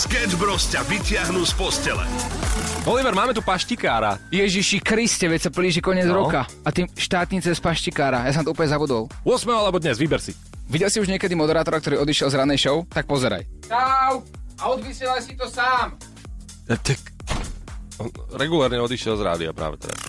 Sketch 0.00 0.32
Bros 0.40 0.64
ťa 0.64 0.80
vyťahnú 0.88 1.44
z 1.44 1.52
postele. 1.52 2.00
Oliver, 2.88 3.12
máme 3.12 3.36
tu 3.36 3.44
paštikára. 3.44 4.16
Ježiši 4.32 4.80
Kriste, 4.80 5.28
veď 5.28 5.40
sa 5.44 5.50
blíži 5.52 5.84
koniec 5.84 6.08
No. 6.08 6.24
roka. 6.24 6.48
A 6.64 6.72
tým 6.72 6.88
štátnice 6.88 7.52
z 7.52 7.60
paštikára. 7.60 8.24
Ja 8.24 8.32
som 8.32 8.40
to 8.40 8.56
úplne 8.56 8.72
zabudol. 8.72 9.12
8. 9.28 9.44
alebo 9.52 9.76
dnes, 9.76 10.00
vyber 10.00 10.16
si. 10.16 10.32
Videl 10.72 10.88
si 10.88 10.98
už 10.98 11.10
niekedy 11.10 11.36
moderátora, 11.36 11.76
ktorý 11.76 12.00
odišiel 12.00 12.32
z 12.32 12.38
ranej 12.38 12.58
show? 12.58 12.76
Tak 12.88 13.04
pozeraj. 13.04 13.44
Čau! 13.68 14.24
A 14.56 14.62
odvysielaj 14.72 15.20
si 15.20 15.36
to 15.36 15.44
sám. 15.44 15.92
E, 16.64 16.76
Tak... 16.80 17.00
On 18.00 18.08
regulárne 18.32 18.80
odišiel 18.80 19.12
z 19.12 19.22
rádia 19.22 19.52
práve 19.52 19.76
teraz. 19.76 20.00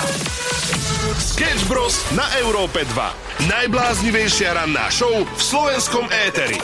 Sketch 1.16 1.64
Bros. 1.72 2.04
na 2.12 2.28
Európe 2.44 2.84
2. 2.92 3.48
Najbláznivejšia 3.48 4.52
ranná 4.52 4.92
show 4.92 5.24
v 5.24 5.40
slovenskom 5.40 6.12
éteri. 6.12 6.60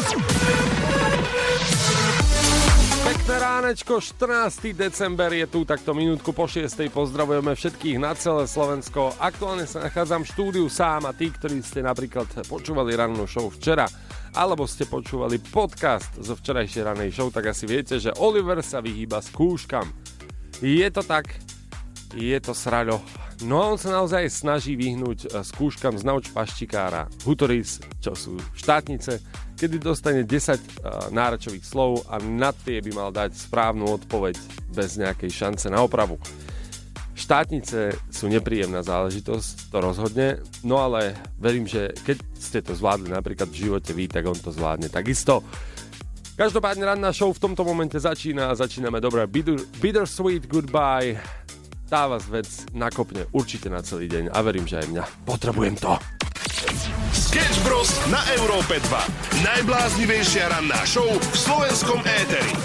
Pekné 3.07 3.35
ránečko, 3.39 4.03
14. 4.03 4.75
december 4.75 5.31
je 5.31 5.47
tu, 5.47 5.63
takto 5.63 5.95
minútku 5.95 6.35
po 6.35 6.51
6. 6.51 6.67
Pozdravujeme 6.91 7.55
všetkých 7.55 7.95
na 7.95 8.11
celé 8.11 8.43
Slovensko. 8.43 9.15
Aktuálne 9.23 9.63
sa 9.63 9.87
nachádzam 9.87 10.27
v 10.27 10.31
štúdiu 10.35 10.67
sám 10.67 11.07
a 11.07 11.15
tí, 11.15 11.31
ktorí 11.31 11.63
ste 11.63 11.79
napríklad 11.79 12.27
počúvali 12.51 12.91
rannú 12.91 13.23
show 13.31 13.47
včera, 13.47 13.87
alebo 14.35 14.67
ste 14.67 14.83
počúvali 14.83 15.39
podcast 15.39 16.11
zo 16.19 16.35
včerajšej 16.35 16.83
ranej 16.83 17.15
show, 17.15 17.31
tak 17.31 17.55
asi 17.55 17.63
viete, 17.63 18.03
že 18.03 18.11
Oliver 18.19 18.59
sa 18.59 18.83
vyhýba 18.83 19.23
skúškam. 19.23 19.87
Je 20.59 20.87
to 20.91 21.07
tak, 21.07 21.39
je 22.19 22.35
to 22.43 22.51
sraľo. 22.51 22.99
No 23.41 23.57
a 23.57 23.73
on 23.73 23.79
sa 23.81 23.89
naozaj 23.89 24.29
snaží 24.29 24.77
vyhnúť 24.77 25.33
e, 25.33 25.41
skúškam 25.41 25.97
z 25.97 26.05
nauč 26.05 26.29
paštikára 26.29 27.09
Hutoris, 27.25 27.81
čo 27.97 28.13
sú 28.13 28.37
štátnice, 28.53 29.17
kedy 29.57 29.77
dostane 29.77 30.25
10 30.25 30.57
uh, 30.57 31.13
náračových 31.13 31.61
slov 31.61 32.09
a 32.09 32.17
na 32.17 32.49
tie 32.49 32.81
by 32.81 32.91
mal 32.97 33.09
dať 33.13 33.37
správnu 33.37 33.93
odpoveď 33.93 34.33
bez 34.73 34.97
nejakej 34.97 35.29
šance 35.29 35.69
na 35.69 35.85
opravu. 35.85 36.17
Štátnice 37.13 37.93
sú 38.09 38.25
nepríjemná 38.25 38.81
záležitosť, 38.81 39.69
to 39.69 39.77
rozhodne, 39.77 40.41
no 40.65 40.81
ale 40.81 41.13
verím, 41.37 41.69
že 41.69 41.93
keď 41.93 42.17
ste 42.33 42.65
to 42.65 42.73
zvládli 42.73 43.13
napríklad 43.13 43.53
v 43.53 43.69
živote 43.69 43.93
vy, 43.93 44.09
tak 44.09 44.25
on 44.25 44.37
to 44.41 44.49
zvládne 44.49 44.89
takisto. 44.89 45.45
Každopádne 46.33 46.81
ranná 46.81 47.13
show 47.13 47.29
v 47.29 47.37
tomto 47.37 47.61
momente 47.61 48.01
začína 48.01 48.49
a 48.49 48.57
začíname 48.57 48.97
dobré 48.97 49.29
Bitter, 49.29 49.61
Bittersweet 49.77 50.49
Goodbye. 50.49 51.21
Tá 51.91 52.07
vás 52.07 52.23
vec 52.31 52.47
nakopne 52.71 53.27
určite 53.35 53.67
na 53.67 53.83
celý 53.83 54.07
deň 54.07 54.31
a 54.31 54.39
verím, 54.39 54.63
že 54.63 54.79
aj 54.79 54.87
mňa. 54.95 55.03
Potrebujem 55.27 55.75
to. 55.75 55.99
Sketch 57.11 57.59
Bros. 57.67 57.91
na 58.07 58.23
Európe 58.39 58.79
2. 58.79 59.43
Najbláznivejšia 59.43 60.55
ranná 60.55 60.79
show 60.87 61.03
v 61.03 61.35
slovenskom 61.35 61.99
éteri. 62.07 62.55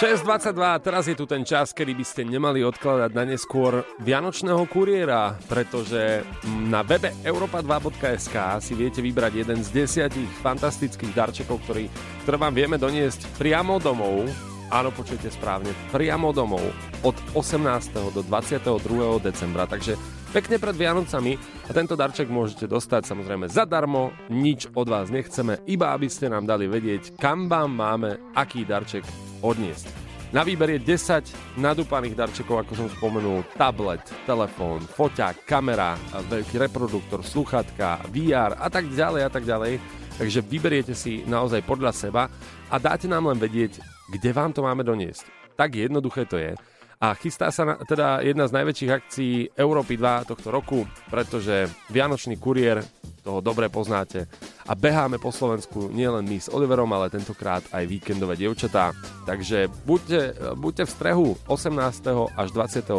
6.22, 0.00 0.56
teraz 0.80 1.12
je 1.12 1.12
tu 1.12 1.28
ten 1.28 1.44
čas, 1.44 1.76
kedy 1.76 1.92
by 1.92 2.04
ste 2.08 2.24
nemali 2.24 2.64
odkladať 2.64 3.12
na 3.12 3.28
neskôr 3.28 3.84
Vianočného 4.00 4.64
kuriéra, 4.64 5.36
pretože 5.44 6.24
na 6.72 6.80
webe 6.80 7.12
europa2.sk 7.20 8.64
si 8.64 8.72
viete 8.72 9.04
vybrať 9.04 9.44
jeden 9.44 9.60
z 9.60 9.68
desiatich 9.84 10.32
fantastických 10.40 11.12
darčekov, 11.12 11.60
ktorý, 11.68 11.92
ktoré 12.24 12.36
vám 12.40 12.56
vieme 12.56 12.80
doniesť 12.80 13.28
priamo 13.36 13.76
domov. 13.76 14.24
Áno, 14.72 14.88
počujete 14.88 15.28
správne, 15.28 15.68
priamo 15.92 16.32
domov 16.32 16.64
od 17.04 17.20
18. 17.36 18.16
do 18.16 18.24
22. 18.24 19.20
decembra, 19.20 19.68
takže 19.68 20.00
pekne 20.30 20.62
pred 20.62 20.76
Vianocami 20.78 21.34
a 21.66 21.70
tento 21.74 21.98
darček 21.98 22.30
môžete 22.30 22.70
dostať 22.70 23.10
samozrejme 23.10 23.50
zadarmo, 23.50 24.14
nič 24.30 24.70
od 24.72 24.86
vás 24.86 25.10
nechceme, 25.10 25.58
iba 25.66 25.90
aby 25.90 26.06
ste 26.06 26.30
nám 26.30 26.46
dali 26.46 26.70
vedieť, 26.70 27.18
kam 27.18 27.50
vám 27.50 27.74
máme 27.74 28.34
aký 28.38 28.62
darček 28.62 29.02
odniesť. 29.42 30.10
Na 30.30 30.46
výber 30.46 30.78
je 30.78 30.94
10 30.94 31.58
nadúpaných 31.58 32.14
darčekov, 32.14 32.62
ako 32.62 32.72
som 32.78 32.86
spomenul, 32.86 33.42
tablet, 33.58 34.06
telefón, 34.22 34.78
foťák, 34.86 35.42
kamera, 35.42 35.98
veľký 36.30 36.54
reproduktor, 36.70 37.26
sluchatka, 37.26 38.06
VR 38.14 38.54
a 38.54 38.70
tak 38.70 38.86
ďalej 38.94 39.26
a 39.26 39.30
tak 39.30 39.42
ďalej. 39.42 39.82
Takže 40.22 40.46
vyberiete 40.46 40.94
si 40.94 41.26
naozaj 41.26 41.66
podľa 41.66 41.90
seba 41.90 42.30
a 42.70 42.76
dáte 42.78 43.10
nám 43.10 43.26
len 43.26 43.42
vedieť, 43.42 43.82
kde 44.06 44.30
vám 44.30 44.54
to 44.54 44.62
máme 44.62 44.86
doniesť. 44.86 45.26
Tak 45.58 45.74
jednoduché 45.74 46.30
to 46.30 46.38
je. 46.38 46.54
A 47.00 47.16
chystá 47.16 47.48
sa 47.48 47.64
na, 47.64 47.74
teda 47.80 48.20
jedna 48.20 48.44
z 48.44 48.60
najväčších 48.60 48.92
akcií 48.92 49.34
Európy 49.56 49.96
2 49.96 50.28
tohto 50.28 50.52
roku, 50.52 50.84
pretože 51.08 51.64
Vianočný 51.88 52.36
kuriér, 52.36 52.84
toho 53.24 53.40
dobre 53.40 53.72
poznáte, 53.72 54.28
a 54.68 54.76
beháme 54.76 55.16
po 55.16 55.32
Slovensku 55.32 55.88
nielen 55.88 56.28
my 56.28 56.36
s 56.36 56.52
Oliverom, 56.52 56.92
ale 56.92 57.08
tentokrát 57.08 57.64
aj 57.72 57.88
víkendové 57.88 58.36
dievčatá. 58.36 58.92
Takže 59.24 59.72
buďte, 59.88 60.52
buďte 60.60 60.84
v 60.84 60.92
strehu 60.92 61.28
18. 61.48 62.36
až 62.36 62.48
22. 62.52 62.92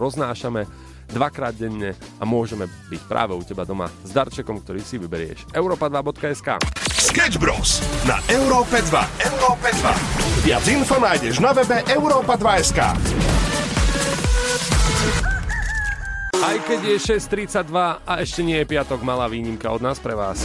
roznášame 0.00 0.64
dvakrát 1.12 1.52
denne 1.52 1.92
a 1.92 2.24
môžeme 2.24 2.64
byť 2.88 3.02
práve 3.04 3.36
u 3.36 3.44
teba 3.44 3.68
doma 3.68 3.92
s 4.00 4.16
darčekom, 4.16 4.64
ktorý 4.64 4.80
si 4.80 4.96
vyberieš. 4.96 5.52
Europa2.sk 5.52 6.56
Sketch 6.96 7.36
Bros. 7.36 7.84
na 8.08 8.16
Európe 8.32 8.80
2. 8.80 9.28
Európe 9.28 9.68
2. 9.76 10.48
Viac 10.48 10.64
info 10.72 10.96
nájdeš 10.96 11.36
na 11.44 11.52
webe 11.52 11.84
Europa2.sk. 11.84 13.31
Aj 16.42 16.58
keď 16.58 16.80
je 16.90 16.98
6.32 17.22 17.70
a 18.02 18.12
ešte 18.18 18.42
nie 18.42 18.58
je 18.58 18.66
piatok, 18.66 19.06
malá 19.06 19.30
výnimka 19.30 19.70
od 19.70 19.78
nás 19.78 20.02
pre 20.02 20.18
vás. 20.18 20.42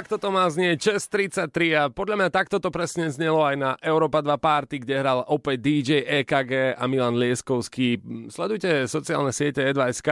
Takto 0.00 0.16
to 0.16 0.32
má 0.32 0.48
znieť 0.48 0.96
6.33 0.96 1.76
a 1.76 1.82
podľa 1.92 2.16
mňa 2.16 2.28
takto 2.32 2.56
to 2.56 2.72
presne 2.72 3.12
znelo 3.12 3.44
aj 3.44 3.56
na 3.60 3.70
Europa 3.84 4.24
2 4.24 4.32
Party, 4.40 4.80
kde 4.80 4.96
hral 4.96 5.20
opäť 5.28 5.60
DJ 5.60 5.90
EKG 6.24 6.72
a 6.72 6.84
Milan 6.88 7.20
Lieskovský. 7.20 8.00
Sledujte 8.32 8.88
sociálne 8.88 9.28
siete 9.28 9.60
E2SK 9.60 10.08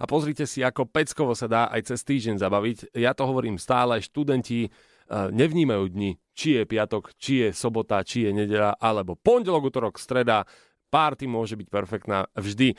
a 0.00 0.04
pozrite 0.08 0.48
si, 0.48 0.64
ako 0.64 0.88
peckovo 0.88 1.36
sa 1.36 1.44
dá 1.52 1.68
aj 1.68 1.92
cez 1.92 2.00
týždeň 2.08 2.40
zabaviť. 2.40 2.96
Ja 2.96 3.12
to 3.12 3.28
hovorím 3.28 3.60
stále, 3.60 4.00
študenti 4.00 4.64
eh, 4.64 4.72
nevnímajú 5.12 5.84
dni, 5.92 6.16
či 6.32 6.56
je 6.56 6.62
piatok, 6.64 7.12
či 7.20 7.44
je 7.44 7.48
sobota, 7.52 8.00
či 8.08 8.24
je 8.24 8.32
nedela, 8.32 8.72
alebo 8.80 9.20
pondelok, 9.20 9.68
útorok, 9.68 10.00
streda. 10.00 10.48
Party 10.88 11.28
môže 11.28 11.60
byť 11.60 11.68
perfektná 11.68 12.24
vždy. 12.32 12.72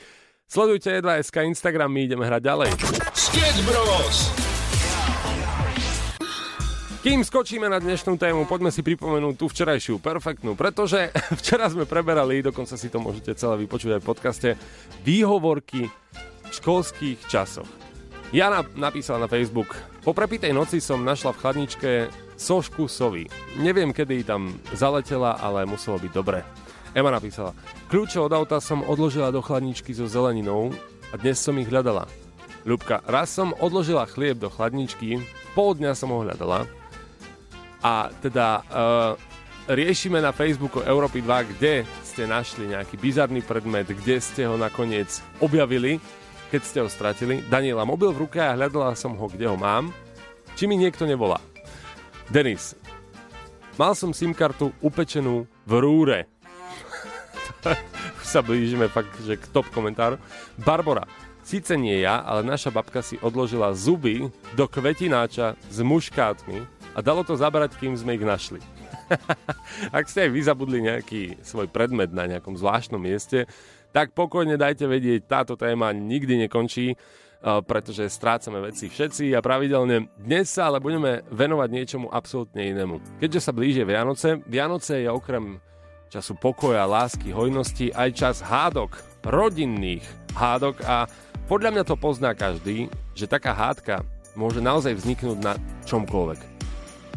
Sledujte 0.50 0.90
E2SK 0.90 1.54
Instagram, 1.54 1.94
my 1.94 2.02
ideme 2.02 2.26
hrať 2.26 2.42
ďalej. 2.42 2.70
Sketch 3.14 3.62
Bros. 3.62 4.47
Kým 7.08 7.24
skočíme 7.24 7.72
na 7.72 7.80
dnešnú 7.80 8.20
tému, 8.20 8.44
poďme 8.44 8.68
si 8.68 8.84
pripomenúť 8.84 9.40
tú 9.40 9.48
včerajšiu 9.48 9.96
perfektnú, 9.96 10.52
pretože 10.52 11.08
včera 11.40 11.64
sme 11.72 11.88
preberali, 11.88 12.44
dokonca 12.44 12.76
si 12.76 12.92
to 12.92 13.00
môžete 13.00 13.32
celé 13.32 13.64
vypočuť 13.64 13.96
aj 13.96 14.00
v 14.04 14.08
podcaste, 14.12 14.48
výhovorky 15.08 15.88
v 15.88 16.50
školských 16.52 17.24
časoch. 17.24 17.64
Jana 18.28 18.60
napísala 18.76 19.24
na 19.24 19.28
Facebook, 19.32 19.72
po 20.04 20.12
prepitej 20.12 20.52
noci 20.52 20.84
som 20.84 21.00
našla 21.00 21.32
v 21.32 21.40
chladničke 21.40 21.90
sošku 22.36 22.84
sovy. 22.92 23.24
Neviem, 23.56 23.96
kedy 23.96 24.28
tam 24.28 24.60
zaletela, 24.76 25.40
ale 25.40 25.64
muselo 25.64 25.96
byť 25.96 26.12
dobre. 26.12 26.44
Ema 26.92 27.08
napísala, 27.08 27.56
kľúče 27.88 28.20
od 28.20 28.36
auta 28.36 28.60
som 28.60 28.84
odložila 28.84 29.32
do 29.32 29.40
chladničky 29.40 29.96
so 29.96 30.04
zeleninou 30.04 30.76
a 31.08 31.16
dnes 31.16 31.40
som 31.40 31.56
ich 31.56 31.72
hľadala. 31.72 32.04
Ľubka, 32.68 33.00
raz 33.08 33.32
som 33.32 33.56
odložila 33.56 34.04
chlieb 34.04 34.36
do 34.36 34.52
chladničky, 34.52 35.24
pol 35.56 35.72
dňa 35.72 35.96
som 35.96 36.12
ho 36.12 36.20
hľadala 36.20 36.68
a 37.82 38.10
teda 38.18 38.62
uh, 38.66 39.14
riešime 39.68 40.18
na 40.18 40.32
Facebooku 40.32 40.80
Európy 40.82 41.20
2, 41.20 41.52
kde 41.54 41.84
ste 42.02 42.24
našli 42.24 42.72
nejaký 42.72 42.96
bizarný 42.96 43.44
predmet, 43.44 43.86
kde 43.86 44.18
ste 44.18 44.48
ho 44.48 44.56
nakoniec 44.56 45.20
objavili, 45.38 46.00
keď 46.48 46.60
ste 46.64 46.78
ho 46.80 46.88
stratili. 46.88 47.44
Daniela, 47.46 47.84
mobil 47.84 48.10
v 48.10 48.26
ruke 48.26 48.40
a 48.40 48.56
hľadala 48.56 48.96
som 48.96 49.12
ho, 49.14 49.26
kde 49.28 49.46
ho 49.46 49.54
mám. 49.54 49.92
Či 50.56 50.66
mi 50.66 50.74
niekto 50.74 51.04
nevolá. 51.06 51.38
Denis, 52.32 52.74
mal 53.76 53.94
som 53.94 54.10
SIM 54.10 54.32
kartu 54.32 54.72
upečenú 54.80 55.46
v 55.68 55.72
rúre. 55.78 56.18
sa 58.24 58.40
blížime 58.44 58.88
fakt, 58.92 59.12
že 59.24 59.36
k 59.36 59.44
top 59.52 59.68
komentáru. 59.72 60.16
Barbara, 60.60 61.04
síce 61.44 61.76
nie 61.76 62.00
ja, 62.00 62.24
ale 62.24 62.44
naša 62.44 62.72
babka 62.72 63.04
si 63.04 63.20
odložila 63.20 63.72
zuby 63.76 64.28
do 64.56 64.64
kvetináča 64.68 65.56
s 65.68 65.78
muškátmi 65.80 66.77
a 66.98 67.02
dalo 67.04 67.22
to 67.22 67.38
zabrať, 67.38 67.78
kým 67.78 67.94
sme 67.94 68.18
ich 68.18 68.26
našli. 68.26 68.58
Ak 69.96 70.10
ste 70.10 70.26
aj 70.26 70.30
vy 70.34 70.40
zabudli 70.42 70.78
nejaký 70.82 71.38
svoj 71.46 71.70
predmet 71.70 72.10
na 72.10 72.26
nejakom 72.26 72.58
zvláštnom 72.58 72.98
mieste, 72.98 73.46
tak 73.94 74.10
pokojne 74.18 74.58
dajte 74.58 74.90
vedieť, 74.90 75.30
táto 75.30 75.54
téma 75.54 75.94
nikdy 75.94 76.44
nekončí, 76.44 76.98
pretože 77.40 78.10
strácame 78.10 78.58
veci 78.58 78.90
všetci 78.90 79.30
a 79.30 79.38
pravidelne 79.38 80.10
dnes 80.18 80.50
sa 80.50 80.68
ale 80.68 80.82
budeme 80.82 81.22
venovať 81.30 81.68
niečomu 81.70 82.06
absolútne 82.10 82.66
inému. 82.66 83.22
Keďže 83.22 83.40
sa 83.46 83.54
blížia 83.54 83.86
Vianoce, 83.86 84.42
Vianoce 84.50 85.06
je 85.06 85.08
okrem 85.08 85.62
času 86.10 86.34
pokoja, 86.34 86.82
lásky, 86.82 87.30
hojnosti 87.30 87.94
aj 87.94 88.10
čas 88.10 88.36
hádok, 88.42 88.98
rodinných 89.22 90.02
hádok 90.34 90.82
a 90.82 91.06
podľa 91.46 91.78
mňa 91.78 91.84
to 91.86 91.94
pozná 91.94 92.34
každý, 92.34 92.90
že 93.14 93.30
taká 93.30 93.54
hádka 93.54 94.02
môže 94.34 94.58
naozaj 94.58 94.98
vzniknúť 94.98 95.38
na 95.38 95.54
čomkoľvek 95.86 96.57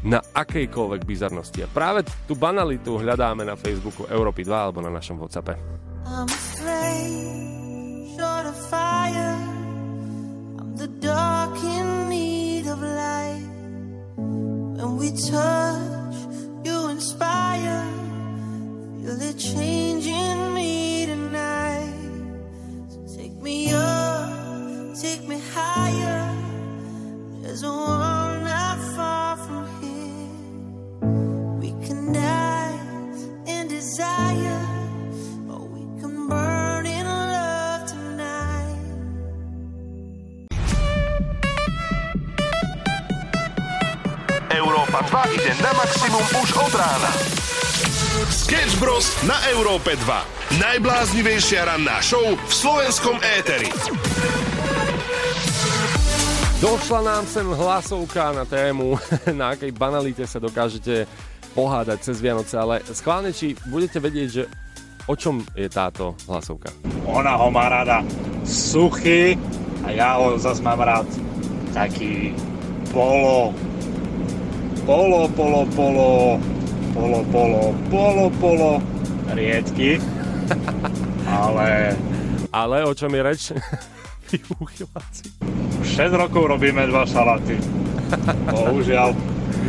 na 0.01 0.17
akejkoľvek 0.33 1.05
bizarnosti. 1.05 1.61
A 1.61 1.69
práve 1.69 2.01
tú 2.25 2.33
banalitu 2.33 2.97
hľadáme 2.97 3.45
na 3.45 3.53
Facebooku 3.53 4.09
Európy 4.09 4.41
2 4.41 4.49
alebo 4.49 4.81
na 4.81 4.89
našom 4.89 5.21
WhatsAppe. 5.21 5.53
I'm 6.05 6.25
afraid, 6.25 8.17
short 8.17 8.45
of 8.49 8.57
fire, 8.69 9.37
I'm 10.57 10.73
the 10.75 10.89
dark 10.99 11.53
in 11.61 12.09
need 12.09 12.65
of 12.65 12.81
light. 12.81 13.45
When 14.17 14.97
we 14.97 15.13
touch, 15.13 16.17
you 16.65 16.89
inspire, 16.89 17.85
feel 18.97 19.21
it 19.21 19.37
changing 19.37 20.53
me 20.57 21.05
tonight. 21.05 21.93
So 22.89 23.05
take 23.13 23.37
me 23.37 23.69
up, 23.69 24.97
take 24.97 25.29
me 25.29 25.37
higher, 25.53 26.25
there's 27.45 27.61
a 27.61 27.69
one 27.69 28.43
not 28.43 28.77
far 28.97 29.30
Európa 45.21 45.37
2 45.37 45.37
ide 45.37 45.53
na 45.61 45.71
maximum 45.77 46.25
už 46.41 46.49
od 46.57 46.73
rána. 46.73 47.11
Sketch 48.25 48.73
Bros. 48.81 49.05
na 49.21 49.37
Európe 49.53 49.93
2. 49.93 50.57
Najbláznivejšia 50.57 51.69
ranná 51.69 52.01
show 52.01 52.33
v 52.33 52.49
slovenskom 52.49 53.21
éteri. 53.37 53.69
Došla 56.57 56.99
nám 57.05 57.23
sem 57.29 57.45
hlasovka 57.45 58.33
na 58.33 58.49
tému, 58.49 58.97
na 59.39 59.53
akej 59.53 59.69
banalite 59.77 60.25
sa 60.25 60.41
dokážete 60.41 61.05
pohádať 61.53 62.01
cez 62.01 62.17
Vianoce, 62.17 62.57
ale 62.57 62.81
schválne, 62.89 63.29
či 63.29 63.53
budete 63.69 64.01
vedieť, 64.01 64.29
že 64.29 64.43
o 65.05 65.13
čom 65.13 65.45
je 65.53 65.69
táto 65.69 66.17
hlasovka? 66.25 66.73
Ona 67.05 67.37
ho 67.37 67.53
má 67.53 67.69
rada 67.69 68.01
suchý 68.41 69.37
a 69.85 69.93
ja 69.93 70.17
ho 70.17 70.33
zase 70.41 70.65
mám 70.65 70.81
rád 70.81 71.05
taký 71.77 72.33
polo, 72.89 73.53
polo, 74.85 75.29
polo, 75.35 75.65
polo, 75.75 76.39
polo, 76.93 77.19
polo, 77.31 77.63
polo, 77.89 78.25
polo, 78.41 78.71
riedky, 79.33 80.01
ale... 81.41 81.95
Ale 82.51 82.83
o 82.83 82.91
čom 82.91 83.15
je 83.15 83.21
reč? 83.23 83.41
6 84.31 85.95
rokov 86.15 86.55
robíme 86.55 86.87
dva 86.87 87.03
šalaty. 87.03 87.59
Bohužiaľ, 88.47 89.11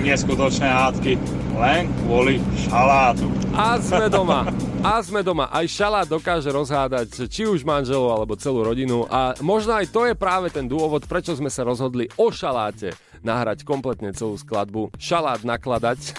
neskutočné 0.03 0.67
hádky 0.67 1.19
len 1.59 1.91
kvôli 2.07 2.39
šalátu. 2.67 3.27
A 3.53 3.79
sme 3.79 4.07
doma. 4.09 4.49
A 4.83 4.99
sme 5.03 5.21
doma. 5.23 5.47
Aj 5.51 5.67
šalát 5.67 6.07
dokáže 6.07 6.51
rozhádať 6.51 7.31
či 7.31 7.47
už 7.47 7.63
manželov 7.63 8.15
alebo 8.19 8.39
celú 8.39 8.67
rodinu. 8.67 9.07
A 9.11 9.35
možno 9.45 9.79
aj 9.79 9.91
to 9.91 10.11
je 10.11 10.15
práve 10.15 10.51
ten 10.51 10.67
dôvod, 10.67 11.07
prečo 11.07 11.35
sme 11.39 11.51
sa 11.53 11.63
rozhodli 11.63 12.11
o 12.19 12.31
šaláte 12.31 12.95
nahrať 13.25 13.65
kompletne 13.67 14.13
celú 14.13 14.39
skladbu. 14.39 14.95
Šalát 14.99 15.43
nakladať. 15.43 16.15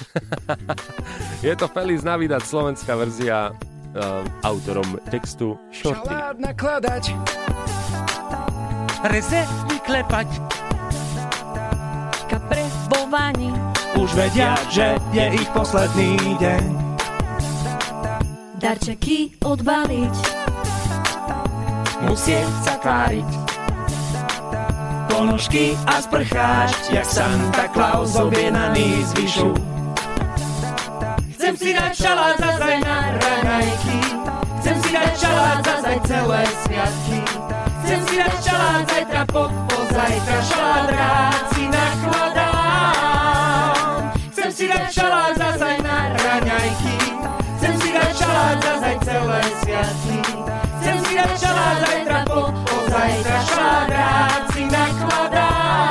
je 1.47 1.53
to 1.55 1.67
Feliz 1.71 2.01
Navidad, 2.03 2.43
slovenská 2.43 2.95
verzia 2.97 3.51
uh, 3.51 4.23
autorom 4.43 4.99
textu 5.07 5.59
Shorty. 5.71 6.09
Šalát 6.09 6.37
nakladať 6.39 7.03
Reze 9.03 9.43
vyklepať 9.67 10.29
Kapre 12.31 12.65
vo 12.87 13.11
vani 13.11 13.51
už 13.93 14.09
vedia, 14.17 14.57
že 14.73 14.97
je 15.13 15.25
ich 15.37 15.49
posledný 15.53 16.17
deň. 16.41 16.63
Darčeky 18.57 19.37
odbaliť, 19.43 20.15
musieť 22.07 22.49
sa 22.65 22.75
tváriť. 22.81 23.42
Ponožky 25.13 25.77
a 25.85 26.01
sprcháč, 26.01 26.89
jak 26.89 27.05
Santa 27.05 27.69
Claus 27.69 28.17
objednaný 28.17 29.05
z 29.05 29.13
vyšu. 29.13 29.53
Chcem 31.37 31.53
si 31.53 31.69
dať 31.73 31.93
šalát 31.93 32.35
zazaj 32.41 32.81
na 32.81 32.97
raňajky, 33.21 33.97
chcem 34.57 34.75
si 34.81 34.89
dať 34.89 35.13
šalát 35.13 35.59
zazaj 35.61 35.97
celé 36.09 36.41
sviatky. 36.65 37.19
Chcem 37.85 37.99
si 38.09 38.15
dať 38.17 38.37
šalát 38.41 38.83
zajtra 38.89 39.23
po 39.29 39.43
pozajtra, 39.69 40.37
šalát 40.49 40.87
rád 40.89 41.41
si 41.53 41.63
nakladám 41.69 42.53
si 44.53 44.69
dať 44.69 44.85
šalát 44.93 45.33
zazaj 45.33 45.77
na 45.81 46.13
raňajky. 46.13 46.95
Chcem 47.57 47.73
si 47.81 47.89
dať 47.89 48.11
šalát 48.15 48.57
zazaj 48.61 48.97
celé 49.01 49.41
sviatky. 49.61 50.62
Chcem 50.93 51.09
si 51.09 51.17
šalát 51.41 51.77
zajtra 51.81 52.21
po, 52.29 52.53
po 52.53 52.77
zajtra 52.85 53.41
si 54.53 54.61
nakladám. 54.69 55.89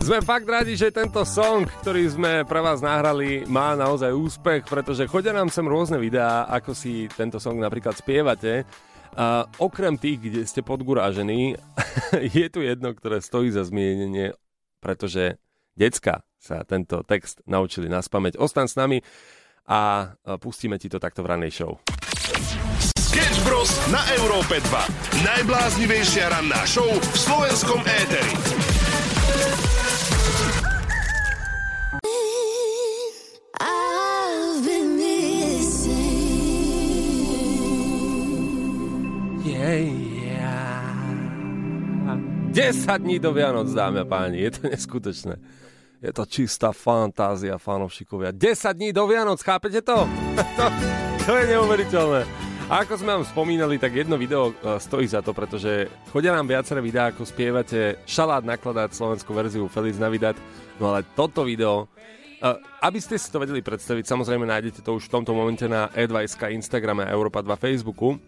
Sme 0.00 0.24
fakt 0.24 0.48
radi, 0.48 0.72
že 0.72 0.88
tento 0.88 1.20
song, 1.28 1.68
ktorý 1.84 2.08
sme 2.08 2.48
pre 2.48 2.64
vás 2.64 2.80
nahrali, 2.80 3.44
má 3.44 3.76
naozaj 3.76 4.16
úspech, 4.16 4.64
pretože 4.64 5.04
chodia 5.04 5.36
nám 5.36 5.52
sem 5.52 5.68
rôzne 5.68 6.00
videá, 6.00 6.48
ako 6.48 6.72
si 6.72 7.12
tento 7.12 7.36
song 7.36 7.60
napríklad 7.60 7.92
spievate. 7.92 8.64
A 9.12 9.44
okrem 9.60 10.00
tých, 10.00 10.24
kde 10.24 10.48
ste 10.48 10.64
podgurážení, 10.64 11.60
je 12.40 12.46
tu 12.48 12.64
jedno, 12.64 12.96
ktoré 12.96 13.20
stojí 13.20 13.52
za 13.52 13.68
zmienenie, 13.68 14.32
pretože 14.80 15.36
decka 15.76 16.24
sa 16.40 16.64
tento 16.64 17.04
text 17.04 17.44
naučili 17.44 17.92
na 17.92 18.00
spameť. 18.00 18.40
Ostaň 18.40 18.64
s 18.64 18.80
nami 18.80 19.04
a 19.68 20.08
pustíme 20.40 20.80
ti 20.80 20.88
to 20.88 20.96
takto 20.96 21.20
v 21.20 21.36
ranej 21.36 21.52
show. 21.52 21.76
Sketch 23.20 23.44
Bros. 23.44 23.68
na 23.92 24.00
Európe 24.16 24.64
2. 24.64 25.28
Najbláznivejšia 25.28 26.32
ranná 26.32 26.64
show 26.64 26.88
v 26.88 27.16
slovenskom 27.20 27.84
éteri. 27.84 28.32
Yeah, 39.44 39.84
yeah. 39.84 40.80
10 42.56 43.04
dní 43.04 43.20
do 43.20 43.36
Vianoc, 43.36 43.68
dámy 43.68 44.00
a 44.00 44.06
páni, 44.08 44.48
je 44.48 44.50
to 44.56 44.60
neskutočné. 44.72 45.36
Je 46.00 46.08
to 46.16 46.24
čistá 46.24 46.72
fantázia, 46.72 47.60
fanovšikovia. 47.60 48.32
10 48.32 48.72
dní 48.72 48.96
do 48.96 49.04
Vianoc, 49.04 49.44
chápete 49.44 49.84
to? 49.84 50.08
to, 50.56 50.64
to 51.28 51.32
je 51.36 51.44
neuveriteľné. 51.52 52.49
A 52.70 52.86
ako 52.86 53.02
sme 53.02 53.18
vám 53.18 53.26
spomínali, 53.26 53.82
tak 53.82 53.98
jedno 53.98 54.14
video 54.14 54.54
e, 54.54 54.78
stojí 54.78 55.02
za 55.02 55.18
to, 55.26 55.34
pretože 55.34 55.90
chodia 56.14 56.30
nám 56.30 56.46
viaceré 56.46 56.78
videá, 56.78 57.10
ako 57.10 57.26
spievate 57.26 57.98
šalát 58.06 58.46
nakladať 58.46 58.94
slovenskú 58.94 59.34
verziu 59.34 59.66
Feliz 59.66 59.98
Navidad, 59.98 60.38
no 60.78 60.94
ale 60.94 61.02
toto 61.18 61.42
video, 61.42 61.90
e, 62.38 62.46
aby 62.86 63.02
ste 63.02 63.18
si 63.18 63.26
to 63.26 63.42
vedeli 63.42 63.58
predstaviť, 63.58 64.06
samozrejme 64.06 64.46
nájdete 64.46 64.86
to 64.86 65.02
už 65.02 65.10
v 65.10 65.14
tomto 65.18 65.34
momente 65.34 65.66
na 65.66 65.90
E2SK 65.98 66.54
Instagrame 66.54 67.02
a 67.02 67.10
Europa 67.10 67.42
2 67.42 67.58
Facebooku. 67.58 68.22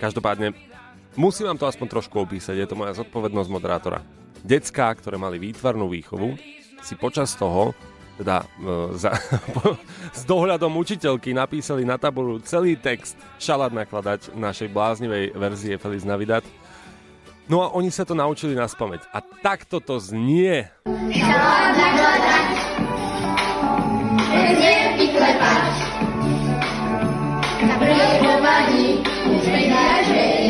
Každopádne 0.00 0.56
musím 1.20 1.52
vám 1.52 1.60
to 1.60 1.68
aspoň 1.68 1.92
trošku 1.92 2.16
opísať, 2.24 2.64
je 2.64 2.68
to 2.72 2.80
moja 2.80 2.96
zodpovednosť 2.96 3.50
moderátora. 3.52 4.00
Decká, 4.40 4.88
ktoré 4.96 5.20
mali 5.20 5.36
výtvarnú 5.36 5.92
výchovu, 5.92 6.40
si 6.80 6.96
počas 6.96 7.36
toho 7.36 7.76
teda 8.22 8.46
e, 8.46 8.94
za, 8.94 9.10
po, 9.50 9.74
s 10.18 10.22
dohľadom 10.22 10.70
učiteľky 10.78 11.34
napísali 11.34 11.82
na 11.82 11.98
tabulu 11.98 12.38
celý 12.46 12.78
text 12.78 13.18
šalát 13.42 13.74
nakladať 13.74 14.30
našej 14.38 14.70
bláznivej 14.70 15.34
verzie 15.34 15.74
Feliz 15.76 16.06
Navidad. 16.06 16.46
No 17.50 17.66
a 17.66 17.74
oni 17.74 17.90
sa 17.90 18.06
to 18.06 18.14
naučili 18.14 18.54
na 18.54 18.70
spameť. 18.70 19.10
A 19.10 19.18
takto 19.42 19.82
to 19.82 19.98
znie. 19.98 20.70
Šalát 20.86 21.74
nakladať, 21.74 22.48
vyklepať, 25.02 25.74
na 27.66 27.74
prvej 27.76 29.02
už 29.32 30.41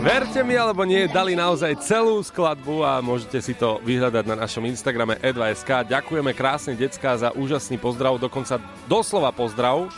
Verte 0.00 0.40
mi 0.40 0.56
alebo 0.56 0.80
nie, 0.88 1.04
dali 1.12 1.36
naozaj 1.36 1.76
celú 1.84 2.24
skladbu 2.24 2.80
a 2.80 3.04
môžete 3.04 3.36
si 3.44 3.52
to 3.52 3.84
vyhľadať 3.84 4.24
na 4.24 4.32
našom 4.32 4.64
Instagrame 4.64 5.20
e2sk. 5.20 5.92
Ďakujeme 5.92 6.32
krásne 6.32 6.72
decka 6.72 7.20
za 7.20 7.36
úžasný 7.36 7.76
pozdrav, 7.76 8.16
dokonca 8.16 8.56
doslova 8.88 9.28
pozdrav. 9.28 9.92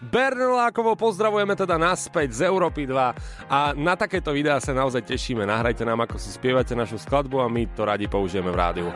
Bernolákovo 0.00 0.96
pozdravujeme 0.96 1.52
teda 1.52 1.76
naspäť 1.76 2.40
z 2.40 2.40
Európy 2.48 2.88
2 2.88 3.52
a 3.52 3.76
na 3.76 4.00
takéto 4.00 4.32
videá 4.32 4.64
sa 4.64 4.72
naozaj 4.72 5.04
tešíme. 5.04 5.44
Nahrajte 5.44 5.84
nám, 5.84 6.08
ako 6.08 6.16
si 6.16 6.32
spievate 6.32 6.72
našu 6.72 6.96
skladbu 6.96 7.36
a 7.36 7.52
my 7.52 7.68
to 7.76 7.84
radi 7.84 8.08
použijeme 8.08 8.48
v 8.48 8.56
rádiu. 8.56 8.88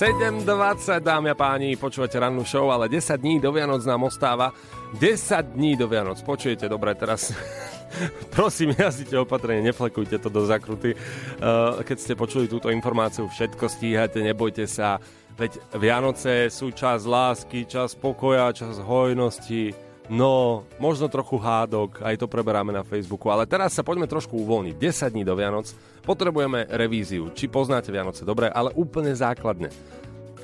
7.20, 0.00 1.04
dámy 1.04 1.28
a 1.28 1.36
páni, 1.36 1.76
počúvate 1.76 2.16
rannú 2.16 2.40
show, 2.40 2.72
ale 2.72 2.88
10 2.88 3.20
dní 3.20 3.36
do 3.36 3.52
Vianoc 3.52 3.84
nám 3.84 4.08
ostáva. 4.08 4.48
10 4.96 5.52
dní 5.52 5.76
do 5.76 5.84
Vianoc, 5.92 6.16
počujete 6.24 6.72
dobre 6.72 6.96
teraz. 6.96 7.36
Prosím, 8.36 8.72
jazdite 8.72 9.20
opatrne, 9.20 9.60
neflekujte 9.60 10.16
to 10.16 10.32
do 10.32 10.48
zakruty. 10.48 10.96
Uh, 10.96 11.84
keď 11.84 11.96
ste 12.00 12.16
počuli 12.16 12.48
túto 12.48 12.72
informáciu, 12.72 13.28
všetko 13.28 13.68
stíhate, 13.68 14.24
nebojte 14.24 14.64
sa. 14.64 15.04
Veď 15.36 15.60
Vianoce 15.76 16.48
sú 16.48 16.72
čas 16.72 17.04
lásky, 17.04 17.68
čas 17.68 17.92
pokoja, 17.92 18.56
čas 18.56 18.80
hojnosti, 18.80 19.76
No, 20.10 20.66
možno 20.82 21.06
trochu 21.06 21.38
hádok, 21.38 22.02
aj 22.02 22.18
to 22.18 22.26
preberáme 22.26 22.74
na 22.74 22.82
Facebooku, 22.82 23.30
ale 23.30 23.46
teraz 23.46 23.78
sa 23.78 23.86
poďme 23.86 24.10
trošku 24.10 24.42
uvoľniť. 24.42 24.74
10 24.74 25.14
dní 25.14 25.22
do 25.22 25.38
Vianoc 25.38 25.70
potrebujeme 26.10 26.66
revíziu. 26.74 27.30
Či 27.30 27.46
poznáte 27.46 27.94
Vianoce 27.94 28.26
dobre, 28.26 28.50
ale 28.50 28.74
úplne 28.74 29.14
základne. 29.14 29.70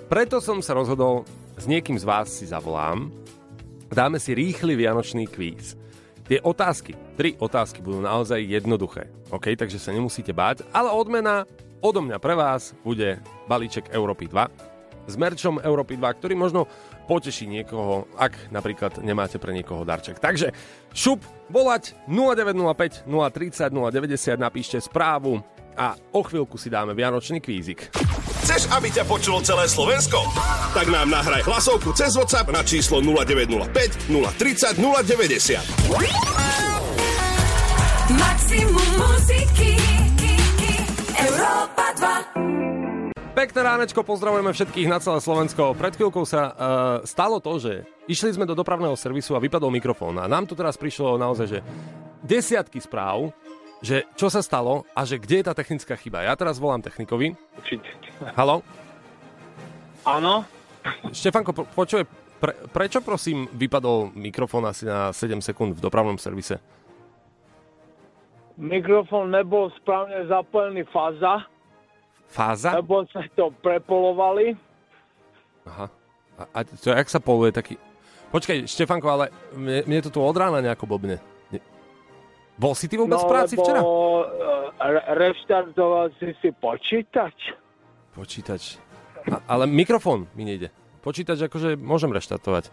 Preto 0.06 0.38
som 0.38 0.62
sa 0.62 0.78
rozhodol, 0.78 1.26
s 1.58 1.66
niekým 1.66 1.98
z 1.98 2.06
vás 2.06 2.30
si 2.30 2.46
zavolám, 2.46 3.10
dáme 3.90 4.22
si 4.22 4.30
rýchly 4.30 4.78
vianočný 4.78 5.26
kvíz. 5.26 5.74
Tie 6.30 6.38
otázky, 6.38 6.94
tri 7.18 7.34
otázky 7.34 7.82
budú 7.82 7.98
naozaj 7.98 8.38
jednoduché, 8.46 9.10
OK, 9.34 9.58
takže 9.58 9.82
sa 9.82 9.90
nemusíte 9.90 10.30
báť, 10.30 10.62
ale 10.70 10.94
odmena 10.94 11.42
odo 11.82 11.98
mňa 11.98 12.22
pre 12.22 12.38
vás 12.38 12.70
bude 12.86 13.18
balíček 13.50 13.90
Európy 13.90 14.30
2 14.30 15.10
s 15.10 15.14
merčom 15.14 15.62
Európy 15.62 15.98
2, 15.98 16.18
ktorý 16.18 16.34
možno 16.34 16.66
poteší 17.06 17.46
niekoho, 17.46 18.10
ak 18.18 18.50
napríklad 18.50 18.98
nemáte 19.06 19.38
pre 19.38 19.54
niekoho 19.54 19.86
darček. 19.86 20.18
Takže 20.18 20.50
šup, 20.90 21.22
volať 21.46 21.94
0905 22.10 23.06
030 23.06 23.70
090, 23.70 24.34
napíšte 24.38 24.82
správu 24.82 25.46
a 25.76 25.94
o 26.16 26.24
chvíľku 26.24 26.56
si 26.56 26.72
dáme 26.72 26.96
vianočný 26.96 27.38
kvízik. 27.44 27.92
Chceš, 28.42 28.72
aby 28.72 28.88
ťa 28.88 29.04
počulo 29.04 29.44
celé 29.44 29.68
Slovensko? 29.68 30.24
Tak 30.72 30.88
nám 30.88 31.12
nahraj 31.12 31.44
hlasovku 31.44 31.92
cez 31.92 32.16
WhatsApp 32.16 32.48
na 32.48 32.64
číslo 32.64 33.04
0905 33.04 34.08
030 34.08 34.80
090. 34.80 35.60
Maximum 38.16 38.90
muziky 38.96 39.74
Európa 41.18 41.86
2 41.98 42.46
Pekné 43.36 43.60
ránečko, 43.68 44.00
pozdravujeme 44.00 44.48
všetkých 44.48 44.88
na 44.88 44.96
celé 44.96 45.20
Slovensko. 45.20 45.76
Pred 45.76 46.00
chvíľkou 46.00 46.24
sa 46.24 46.42
uh, 46.48 46.54
stalo 47.04 47.36
to, 47.36 47.60
že 47.60 47.84
išli 48.08 48.32
sme 48.32 48.48
do 48.48 48.56
dopravného 48.56 48.96
servisu 48.96 49.36
a 49.36 49.44
vypadol 49.44 49.68
mikrofón. 49.68 50.16
A 50.16 50.24
nám 50.24 50.48
tu 50.48 50.56
teraz 50.56 50.80
prišlo 50.80 51.20
naozaj, 51.20 51.44
že 51.44 51.60
desiatky 52.24 52.80
správ, 52.80 53.36
že 53.84 54.08
čo 54.16 54.32
sa 54.32 54.40
stalo 54.40 54.88
a 54.96 55.04
že 55.04 55.20
kde 55.20 55.42
je 55.42 55.46
tá 55.46 55.54
technická 55.56 55.94
chyba. 55.96 56.24
Ja 56.24 56.36
teraz 56.36 56.56
volám 56.56 56.80
technikovi. 56.80 57.36
Určite. 57.60 57.88
Halo? 58.36 58.64
Áno? 60.06 60.46
Štefanko, 61.10 61.50
po, 61.52 61.62
počuje, 61.66 62.06
pre, 62.38 62.54
prečo 62.70 63.02
prosím 63.02 63.50
vypadol 63.52 64.14
mikrofón 64.14 64.64
asi 64.64 64.86
na 64.86 65.10
7 65.10 65.42
sekúnd 65.42 65.76
v 65.76 65.82
dopravnom 65.82 66.16
servise? 66.16 66.62
Mikrofón 68.56 69.34
nebol 69.34 69.68
správne 69.76 70.24
zapojený 70.30 70.88
fáza 70.88 71.44
Fáza? 72.26 72.74
Lebo 72.74 73.06
sa 73.10 73.22
to 73.38 73.54
prepolovali. 73.62 74.58
Aha. 75.66 75.86
A, 76.36 76.42
a 76.52 76.58
to 76.66 76.92
jak 76.92 77.08
sa 77.08 77.22
poluje 77.22 77.54
taký... 77.54 77.78
Počkaj, 78.34 78.66
Štefanko, 78.66 79.06
ale 79.08 79.24
mne, 79.54 79.86
mne 79.86 80.00
to 80.04 80.10
tu 80.10 80.18
od 80.20 80.36
rána 80.36 80.58
nejako 80.60 80.90
blbne. 80.90 81.22
Bol 82.56 82.72
si 82.72 82.88
ty 82.88 82.96
vôbec 82.96 83.20
no, 83.20 83.24
v 83.24 83.30
práci 83.30 83.54
lebo, 83.54 83.62
včera? 83.62 83.80
Re- 84.80 85.06
reštartoval 85.12 86.08
si 86.16 86.32
si 86.40 86.48
počítač. 86.56 87.52
Počítač. 88.16 88.80
A, 89.28 89.44
ale 89.56 89.68
mikrofón 89.68 90.24
mi 90.32 90.48
nejde. 90.48 90.72
Počítač 91.04 91.44
akože 91.46 91.76
môžem 91.76 92.10
reštartovať. 92.16 92.72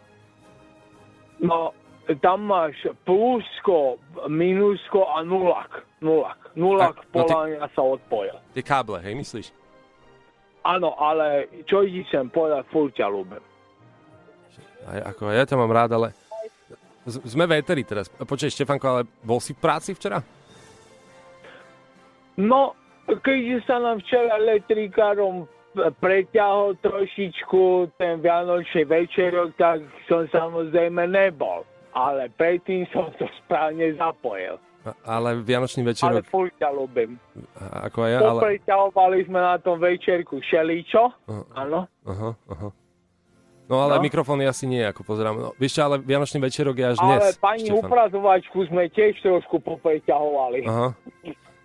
No, 1.43 1.75
tam 2.23 2.47
máš 2.47 2.79
plusko, 3.03 3.99
minusko 4.31 5.03
a 5.11 5.19
nulak. 5.27 5.83
Nulak. 5.99 6.39
Nulak 6.55 6.95
a, 7.03 7.17
no 7.19 7.23
ty, 7.27 7.35
sa 7.75 7.81
odpoja. 7.83 8.35
Tie 8.55 8.63
káble, 8.63 9.03
hej, 9.03 9.15
myslíš? 9.19 9.47
Áno, 10.63 10.95
ale 10.95 11.51
čo 11.67 11.83
idí 11.83 12.07
sem 12.07 12.31
povedať, 12.31 12.63
furt 12.71 12.95
ťa 12.95 13.07
ľúbim. 13.11 13.43
Aj, 14.87 14.99
ako, 15.11 15.31
ja 15.31 15.43
ťa 15.43 15.59
mám 15.59 15.71
rád, 15.71 15.91
ale 15.95 16.15
sme 17.07 17.45
véteri 17.47 17.83
teraz. 17.83 18.07
Počkaj, 18.07 18.51
Štefanko, 18.51 18.85
ale 18.87 19.01
bol 19.23 19.39
si 19.43 19.55
v 19.55 19.59
práci 19.59 19.91
včera? 19.95 20.23
No, 22.39 22.73
keď 23.05 23.61
sa 23.67 23.77
nám 23.77 24.01
včera 24.01 24.39
elektrikárom 24.41 25.45
preťahol 25.73 26.77
trošičku 26.81 27.93
ten 27.97 28.21
vianočný 28.21 28.85
večerok, 28.85 29.57
tak 29.57 29.81
som 30.05 30.25
samozrejme 30.29 31.09
nebol 31.09 31.65
ale 31.93 32.29
predtým 32.33 32.89
som 32.89 33.13
to 33.21 33.29
správne 33.45 33.93
zapojil. 33.95 34.57
Ale 35.07 35.39
Vianočný 35.39 35.87
večerok... 35.87 36.27
Ale 36.27 36.27
furt 36.27 36.51
ťa 36.59 36.69
ľúbim. 36.75 37.15
Ako 37.87 38.03
ja, 38.03 38.19
ale... 38.19 38.41
Popreťahovali 38.43 39.17
sme 39.31 39.39
na 39.39 39.55
tom 39.63 39.79
večerku 39.79 40.43
šeličo, 40.43 41.07
áno. 41.55 41.87
Aha, 42.03 42.29
aha. 42.51 42.67
No 43.73 43.81
ale 43.81 43.97
no. 43.97 44.05
mikrofón 44.05 44.37
asi 44.45 44.69
nie, 44.69 44.85
ako 44.85 45.01
pozerám. 45.01 45.33
No, 45.33 45.49
vieš 45.57 45.81
ale 45.81 45.97
Vianočný 45.97 46.37
večerok 46.45 46.77
je 46.77 46.85
až 46.93 46.97
dnes. 47.01 47.21
Ale 47.25 47.33
pani 47.41 47.65
Štefan. 47.65 47.89
uprazovačku 47.89 48.57
sme 48.69 48.85
tiež 48.93 49.17
trošku 49.25 49.57
popreťahovali. 49.65 50.69
Aha. 50.69 50.93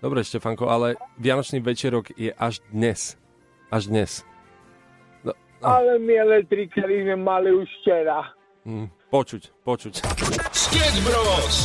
Dobre, 0.01 0.25
Štefanko, 0.25 0.73
ale 0.73 0.97
Vianočný 1.21 1.61
večerok 1.61 2.17
je 2.17 2.33
až 2.33 2.65
dnes. 2.73 3.21
Až 3.69 3.93
dnes. 3.93 4.25
No, 5.21 5.37
no. 5.61 5.67
Ale 5.69 6.01
my 6.01 6.17
elektrikári 6.17 7.05
sme 7.05 7.21
mali 7.21 7.53
už 7.53 7.69
včera. 7.85 8.25
Mm. 8.65 8.89
Počuť, 9.13 9.43
počuť. 9.61 9.95
Sketch 10.57 10.99
Bros. 11.05 11.57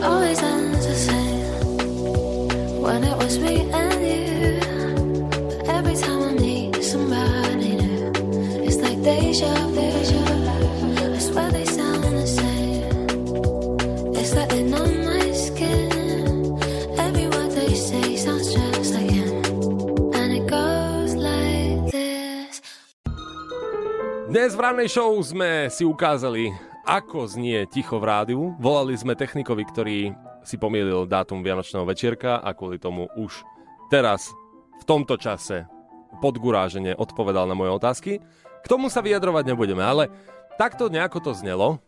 Always 0.00 0.42
ends 0.42 0.86
the 0.86 0.94
same 0.94 1.46
When 2.80 3.04
it 3.04 3.16
was 3.18 3.38
me 3.38 3.70
and 3.70 4.00
you 4.02 4.69
Dnes 24.28 24.52
v 24.52 24.60
rannej 24.60 24.92
show 24.92 25.16
sme 25.24 25.72
si 25.72 25.88
ukázali, 25.88 26.52
ako 26.84 27.24
znie 27.24 27.64
ticho 27.72 27.96
v 27.96 28.04
rádiu. 28.04 28.52
Volali 28.60 29.00
sme 29.00 29.16
technikovi, 29.16 29.64
ktorý 29.64 29.98
si 30.44 30.60
pomielil 30.60 31.08
dátum 31.08 31.40
Vianočného 31.40 31.88
večierka 31.88 32.44
a 32.44 32.52
kvôli 32.52 32.76
tomu 32.76 33.08
už 33.16 33.48
teraz, 33.88 34.28
v 34.76 34.84
tomto 34.84 35.16
čase, 35.16 35.64
podgurážene 36.20 36.92
odpovedal 37.00 37.48
na 37.48 37.56
moje 37.56 37.72
otázky. 37.72 38.12
K 38.60 38.66
tomu 38.68 38.92
sa 38.92 39.00
vyjadrovať 39.00 39.44
nebudeme, 39.48 39.82
ale 39.82 40.08
takto 40.60 40.92
nejako 40.92 41.18
to 41.20 41.32
znelo. 41.32 41.80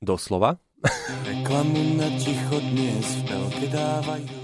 Doslova. 0.00 0.56
Reklamu 1.28 2.00
na 2.00 2.08
ticho 2.16 2.56
dnes 2.72 3.04
v 3.04 3.20
telke 3.28 3.66
dávajú. 3.68 4.40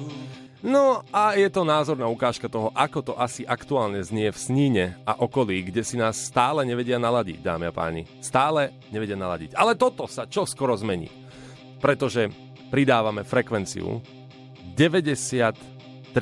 No 0.66 1.06
a 1.14 1.38
je 1.38 1.46
to 1.46 1.62
názorná 1.62 2.10
ukážka 2.10 2.50
toho, 2.50 2.74
ako 2.74 3.12
to 3.12 3.12
asi 3.14 3.46
aktuálne 3.46 4.02
znie 4.02 4.34
v 4.34 4.38
Sníne 4.40 4.86
a 5.06 5.14
okolí, 5.14 5.62
kde 5.70 5.86
si 5.86 5.94
nás 5.94 6.18
stále 6.18 6.66
nevedia 6.66 6.98
naladiť, 6.98 7.38
dámy 7.38 7.70
a 7.70 7.72
páni. 7.72 8.02
Stále 8.18 8.74
nevedia 8.90 9.14
naladiť. 9.14 9.54
Ale 9.54 9.78
toto 9.78 10.10
sa 10.10 10.26
čo 10.26 10.42
skoro 10.42 10.74
zmení. 10.74 11.06
Pretože 11.78 12.34
pridávame 12.74 13.22
frekvenciu 13.22 14.02
93,2 14.74 16.14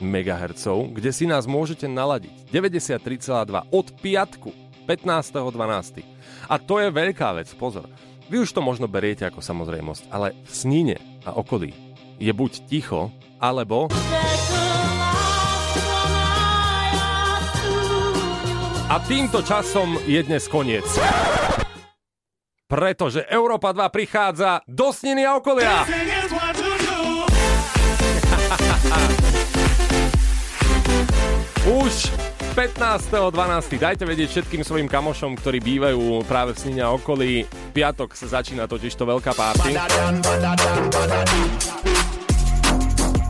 MHz, 0.00 0.64
kde 0.96 1.10
si 1.12 1.28
nás 1.28 1.44
môžete 1.44 1.86
naladiť. 1.86 2.50
93,2 2.50 3.70
od 3.70 3.86
piatku 4.00 4.50
15.12. 4.88 6.02
A 6.50 6.54
to 6.58 6.82
je 6.82 6.88
veľká 6.90 7.36
vec, 7.36 7.46
pozor. 7.54 7.86
Vy 8.26 8.42
už 8.42 8.50
to 8.50 8.64
možno 8.64 8.88
beriete 8.90 9.22
ako 9.28 9.38
samozrejmosť, 9.44 10.10
ale 10.10 10.34
v 10.42 10.52
Sníne 10.54 10.96
a 11.22 11.36
okolí 11.36 11.70
je 12.20 12.32
buď 12.32 12.52
ticho, 12.66 13.12
alebo... 13.38 13.88
A 18.90 18.98
týmto 19.06 19.38
časom 19.46 19.94
je 20.02 20.18
dnes 20.26 20.42
koniec. 20.50 20.82
Pretože 22.66 23.22
Európa 23.30 23.70
2 23.70 23.86
prichádza 23.86 24.66
do 24.66 24.90
Sniny 24.90 25.22
a 25.26 25.38
okolia. 25.38 25.86
Už 31.70 32.10
15.12. 32.58 33.30
Dajte 33.78 34.02
vedieť 34.02 34.34
všetkým 34.34 34.66
svojim 34.66 34.90
kamošom, 34.90 35.38
ktorí 35.38 35.62
bývajú 35.62 36.26
práve 36.26 36.50
v 36.50 36.66
Snine 36.66 36.90
okolí. 36.90 37.46
Piatok 37.70 38.18
sa 38.18 38.42
začína 38.42 38.66
totiž 38.66 38.90
to 38.98 39.06
veľká 39.06 39.30
párty. 39.30 39.78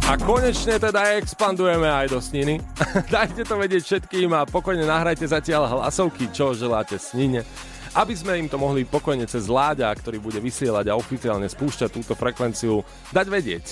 A 0.09 0.13
konečne 0.17 0.81
teda 0.81 1.21
expandujeme 1.21 1.85
aj 1.85 2.07
do 2.09 2.19
sniny. 2.25 2.65
Dajte 3.13 3.45
to 3.45 3.61
vedieť 3.61 3.85
všetkým 3.85 4.33
a 4.33 4.49
pokojne 4.49 4.89
nahrajte 4.89 5.29
zatiaľ 5.29 5.69
hlasovky, 5.77 6.33
čo 6.33 6.57
želáte 6.57 6.97
snine 6.97 7.45
aby 7.91 8.15
sme 8.15 8.39
im 8.39 8.47
to 8.47 8.55
mohli 8.55 8.87
pokojne 8.87 9.27
cez 9.27 9.51
Láďa, 9.51 9.91
ktorý 9.99 10.23
bude 10.23 10.39
vysielať 10.39 10.95
a 10.95 10.95
oficiálne 10.95 11.51
spúšťať 11.51 11.91
túto 11.91 12.15
frekvenciu, 12.15 12.87
dať 13.11 13.27
vedieť. 13.27 13.65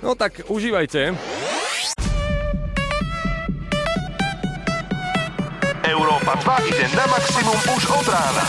No 0.00 0.16
tak 0.16 0.48
užívajte. 0.48 1.12
Európa 5.88 6.36
2 6.44 6.68
ide 6.68 6.84
na 6.92 7.08
maximum 7.08 7.56
už 7.72 7.82
od 7.88 8.06
rána. 8.12 8.44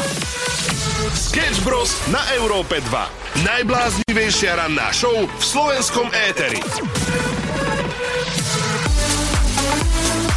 Sketch 1.15 1.63
Bros. 1.63 1.95
na 2.11 2.19
Európe 2.35 2.83
2. 2.83 3.47
Najbláznivejšia 3.47 4.59
ranná 4.59 4.91
show 4.91 5.23
v 5.23 5.43
slovenskom 5.43 6.11
éteri. 6.11 6.59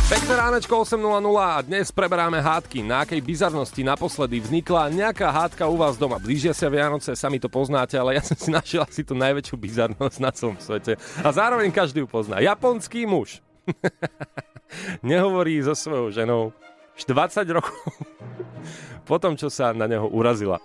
Pekné 0.06 0.34
ránečko 0.38 0.86
8.00 0.86 1.02
a 1.42 1.58
dnes 1.66 1.90
preberáme 1.90 2.38
hádky. 2.38 2.86
Na 2.86 3.02
akej 3.02 3.18
bizarnosti 3.18 3.82
naposledy 3.82 4.38
vznikla 4.38 4.94
nejaká 4.94 5.26
hádka 5.26 5.66
u 5.66 5.74
vás 5.74 5.98
doma. 5.98 6.22
Blížia 6.22 6.54
sa 6.54 6.70
Vianoce, 6.70 7.18
sami 7.18 7.42
to 7.42 7.50
poznáte, 7.50 7.98
ale 7.98 8.14
ja 8.14 8.22
som 8.22 8.38
si 8.38 8.54
našiel 8.54 8.86
asi 8.86 9.02
tú 9.02 9.18
najväčšiu 9.18 9.58
bizarnosť 9.58 10.18
na 10.22 10.30
celom 10.30 10.54
svete. 10.54 10.94
A 11.18 11.34
zároveň 11.34 11.74
každý 11.74 12.06
ju 12.06 12.06
pozná. 12.06 12.38
Japonský 12.38 13.10
muž. 13.10 13.42
Nehovorí 15.02 15.58
so 15.66 15.74
svojou 15.74 16.14
ženou 16.14 16.54
20 17.04 17.56
rokov 17.56 17.74
po 19.08 19.16
tom, 19.18 19.34
čo 19.34 19.50
sa 19.50 19.74
na 19.74 19.86
neho 19.86 20.06
urazila. 20.08 20.62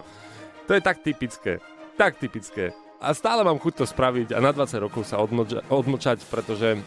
To 0.68 0.76
je 0.76 0.82
tak 0.84 1.02
typické. 1.02 1.64
Tak 1.96 2.20
typické. 2.20 2.76
A 2.98 3.14
stále 3.14 3.46
mám 3.46 3.62
chuť 3.62 3.74
to 3.82 3.86
spraviť 3.86 4.34
a 4.34 4.42
na 4.42 4.50
20 4.50 4.86
rokov 4.90 5.06
sa 5.06 5.22
odmoča- 5.22 5.62
odmočať, 5.70 6.26
pretože 6.28 6.82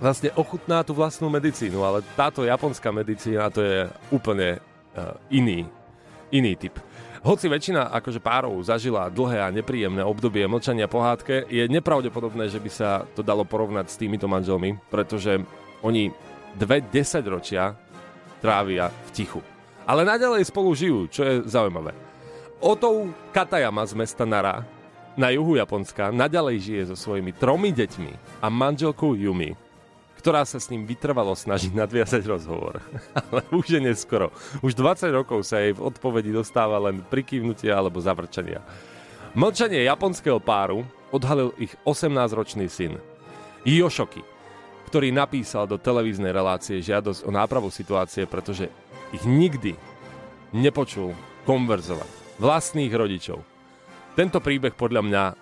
vlastne 0.00 0.32
ochutná 0.36 0.84
tú 0.84 0.92
vlastnú 0.96 1.28
medicínu, 1.32 1.80
ale 1.84 2.04
táto 2.16 2.44
japonská 2.44 2.92
medicína 2.92 3.52
to 3.52 3.60
je 3.64 3.78
úplne 4.12 4.60
uh, 4.60 5.16
iný, 5.32 5.64
iný 6.32 6.52
typ. 6.56 6.76
Hoci 7.26 7.50
väčšina 7.50 7.90
akože 7.90 8.22
párov 8.22 8.54
zažila 8.62 9.10
dlhé 9.10 9.42
a 9.42 9.50
nepríjemné 9.50 10.04
obdobie 10.06 10.46
mlčania 10.46 10.86
pohádke, 10.86 11.48
je 11.50 11.66
nepravdepodobné, 11.66 12.46
že 12.46 12.62
by 12.62 12.70
sa 12.70 13.02
to 13.18 13.26
dalo 13.26 13.42
porovnať 13.42 13.90
s 13.90 13.98
týmito 13.98 14.30
manželmi, 14.30 14.78
pretože 14.92 15.42
oni 15.82 16.14
dve 16.54 16.80
desaťročia 16.86 17.74
trávia 18.46 18.94
v 18.94 19.10
tichu. 19.10 19.40
Ale 19.82 20.06
naďalej 20.06 20.46
spolu 20.46 20.70
žijú, 20.70 21.10
čo 21.10 21.26
je 21.26 21.34
zaujímavé. 21.50 21.90
Otou 22.62 23.10
Katayama 23.34 23.82
z 23.82 23.98
mesta 23.98 24.22
Nara 24.22 24.62
na 25.18 25.34
juhu 25.34 25.58
Japonska 25.58 26.14
naďalej 26.14 26.56
žije 26.62 26.82
so 26.94 26.96
svojimi 26.96 27.34
tromi 27.34 27.74
deťmi 27.74 28.38
a 28.38 28.46
manželkou 28.46 29.18
Yumi, 29.18 29.58
ktorá 30.22 30.46
sa 30.46 30.62
s 30.62 30.70
ním 30.70 30.86
vytrvalo 30.86 31.34
snaží 31.34 31.74
nadviazať 31.74 32.22
rozhovor. 32.22 32.78
Ale 33.18 33.42
už 33.50 33.66
je 33.66 33.80
neskoro. 33.82 34.30
Už 34.62 34.78
20 34.78 35.10
rokov 35.10 35.42
sa 35.42 35.58
jej 35.58 35.74
v 35.74 35.82
odpovedi 35.82 36.30
dostáva 36.30 36.78
len 36.78 37.02
prikývnutie 37.02 37.74
alebo 37.74 37.98
zavrčania. 37.98 38.62
Mlčanie 39.34 39.82
japonského 39.84 40.38
páru 40.38 40.86
odhalil 41.10 41.50
ich 41.58 41.74
18-ročný 41.82 42.70
syn. 42.70 42.96
Yoshoki, 43.66 44.22
ktorý 44.86 45.10
napísal 45.10 45.66
do 45.66 45.76
televíznej 45.76 46.30
relácie 46.30 46.78
žiadosť 46.80 47.26
o 47.26 47.30
nápravu 47.34 47.68
situácie, 47.68 48.24
pretože 48.24 48.70
ich 49.10 49.22
nikdy 49.26 49.74
nepočul 50.54 51.12
konverzovať 51.44 52.38
vlastných 52.38 52.92
rodičov. 52.94 53.42
Tento 54.16 54.38
príbeh 54.40 54.72
podľa 54.72 55.02
mňa 55.04 55.22
e, 55.28 55.34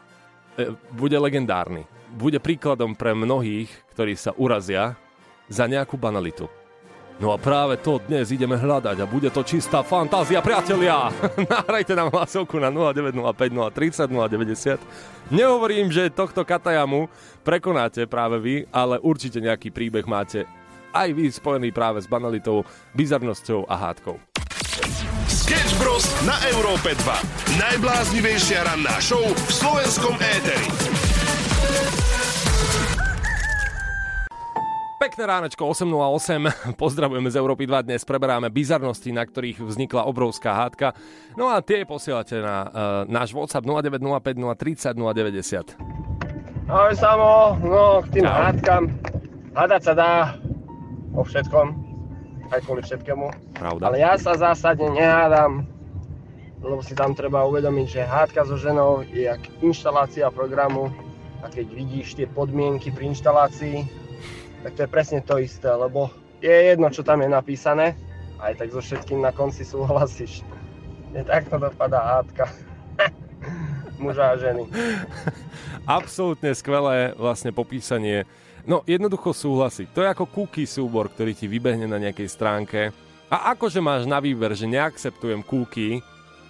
bude 0.97 1.17
legendárny 1.21 1.85
bude 2.15 2.39
príkladom 2.39 2.95
pre 2.95 3.11
mnohých, 3.11 3.69
ktorí 3.93 4.15
sa 4.15 4.31
urazia 4.39 4.95
za 5.51 5.67
nejakú 5.67 5.99
banalitu. 5.99 6.47
No 7.23 7.31
a 7.31 7.39
práve 7.39 7.79
to 7.79 8.03
dnes 8.11 8.35
ideme 8.35 8.59
hľadať 8.59 8.99
a 8.99 9.07
bude 9.07 9.31
to 9.31 9.47
čistá 9.47 9.87
fantázia, 9.87 10.43
priatelia! 10.43 11.15
Nahrajte 11.55 11.95
nám 11.95 12.11
hlasovku 12.11 12.59
na 12.59 12.75
0905 12.75 13.31
030 13.71 14.11
090. 14.11 15.31
Nehovorím, 15.31 15.95
že 15.95 16.11
tohto 16.11 16.43
Katajamu 16.43 17.07
prekonáte 17.47 18.11
práve 18.11 18.43
vy, 18.43 18.57
ale 18.75 18.99
určite 18.99 19.39
nejaký 19.39 19.71
príbeh 19.71 20.03
máte 20.11 20.43
aj 20.91 21.11
vy 21.15 21.31
spojený 21.31 21.71
práve 21.75 22.03
s 22.03 22.11
banalitou, 22.11 22.67
bizarnosťou 22.99 23.67
a 23.67 23.75
hádkou. 23.79 24.19
Sketch 25.31 25.75
Bros. 25.79 26.07
na 26.27 26.35
Európe 26.51 26.95
2. 26.99 27.59
Najbláznivejšia 27.63 28.67
ranná 28.67 28.99
show 28.99 29.23
v 29.23 29.51
slovenskom 29.51 30.15
éteri. 30.19 31.04
Pekné 35.05 35.29
ránečko 35.29 35.69
8.08, 35.69 36.49
pozdravujeme 36.81 37.29
z 37.29 37.37
Európy 37.37 37.69
2, 37.69 37.85
dnes 37.85 38.09
preberáme 38.09 38.49
bizarnosti, 38.49 39.13
na 39.13 39.29
ktorých 39.29 39.61
vznikla 39.61 40.09
obrovská 40.09 40.57
hádka. 40.57 40.97
No 41.37 41.53
a 41.53 41.61
tie 41.61 41.85
posielate 41.85 42.41
na 42.41 42.57
uh, 42.65 42.69
náš 43.05 43.37
WhatsApp 43.37 43.69
0905 43.69 44.33
030 44.97 44.97
090. 44.97 46.73
Ahoj 46.73 46.95
Samo, 46.97 47.61
no 47.61 48.01
k 48.01 48.17
tým 48.17 48.25
Čau. 48.25 48.33
hádkam. 48.33 48.83
Hádať 49.53 49.83
sa 49.85 49.93
dá 49.93 50.13
o 51.13 51.21
všetkom, 51.21 51.67
aj 52.49 52.65
kvôli 52.65 52.81
všetkému. 52.89 53.29
Pravda. 53.61 53.85
Ale 53.85 54.01
ja 54.01 54.17
sa 54.17 54.41
zásadne 54.41 54.89
nehádam, 54.89 55.69
lebo 56.65 56.81
si 56.81 56.97
tam 56.97 57.13
treba 57.13 57.45
uvedomiť, 57.45 57.87
že 57.93 58.09
hádka 58.09 58.49
so 58.49 58.57
ženou 58.57 59.05
je 59.13 59.29
jak 59.29 59.45
inštalácia 59.61 60.33
programu 60.33 60.89
a 61.45 61.53
keď 61.53 61.77
vidíš 61.77 62.17
tie 62.17 62.25
podmienky 62.25 62.89
pri 62.89 63.13
inštalácii, 63.13 64.01
tak 64.65 64.73
to 64.73 64.81
je 64.89 64.91
presne 64.91 65.21
to 65.21 65.37
isté, 65.37 65.69
lebo 65.69 66.09
je 66.41 66.49
jedno, 66.49 66.89
čo 66.89 67.05
tam 67.05 67.21
je 67.21 67.29
napísané, 67.29 67.93
aj 68.41 68.57
tak 68.57 68.73
so 68.73 68.81
všetkým 68.81 69.21
na 69.21 69.29
konci 69.29 69.61
súhlasíš. 69.61 70.41
Je 71.13 71.21
takto 71.21 71.61
dopadá 71.61 72.01
hádka. 72.01 72.49
Muža 74.03 74.35
a 74.35 74.41
ženy. 74.41 74.65
Absolútne 75.85 76.57
skvelé 76.57 77.13
vlastne 77.15 77.53
popísanie. 77.53 78.25
No 78.65 78.81
jednoducho 78.89 79.37
súhlasiť. 79.37 79.93
To 79.93 80.01
je 80.01 80.09
ako 80.09 80.25
cookie 80.33 80.65
súbor, 80.65 81.13
ktorý 81.13 81.37
ti 81.37 81.45
vybehne 81.45 81.85
na 81.85 82.01
nejakej 82.01 82.29
stránke. 82.33 82.81
A 83.29 83.53
akože 83.53 83.85
máš 83.85 84.09
na 84.09 84.17
výber, 84.19 84.57
že 84.57 84.65
neakceptujem 84.65 85.45
cookie, 85.45 86.01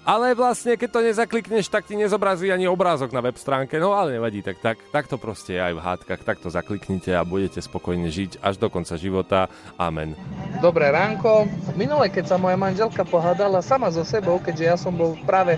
Ale 0.05 0.37
vlastne, 0.37 0.77
keď 0.77 0.91
to 0.93 1.01
nezaklikneš, 1.01 1.73
tak 1.73 1.89
ti 1.89 1.97
nezobrazí 1.97 2.53
ani 2.53 2.69
obrázok 2.69 3.09
na 3.09 3.25
web 3.25 3.41
stránke. 3.41 3.81
No 3.81 3.97
ale 3.97 4.21
nevadí, 4.21 4.45
tak, 4.45 4.61
tak, 4.61 4.77
tak 4.93 5.09
to 5.09 5.17
proste 5.17 5.57
je 5.57 5.65
aj 5.65 5.73
v 5.73 5.81
hádkach. 5.81 6.21
Tak 6.21 6.45
to 6.45 6.53
zakliknite 6.53 7.09
a 7.17 7.25
budete 7.25 7.65
spokojne 7.65 8.13
žiť 8.13 8.45
až 8.45 8.61
do 8.61 8.69
konca 8.69 9.01
života. 9.01 9.49
Amen. 9.81 10.13
Dobré 10.61 10.93
ránko. 10.93 11.49
Minule, 11.73 12.13
keď 12.13 12.25
sa 12.29 12.37
moja 12.37 12.53
manželka 12.53 13.01
pohádala 13.09 13.65
sama 13.65 13.89
so 13.89 14.05
sebou, 14.05 14.37
keďže 14.45 14.65
ja 14.69 14.77
som 14.77 14.93
bol 14.93 15.17
práve 15.25 15.57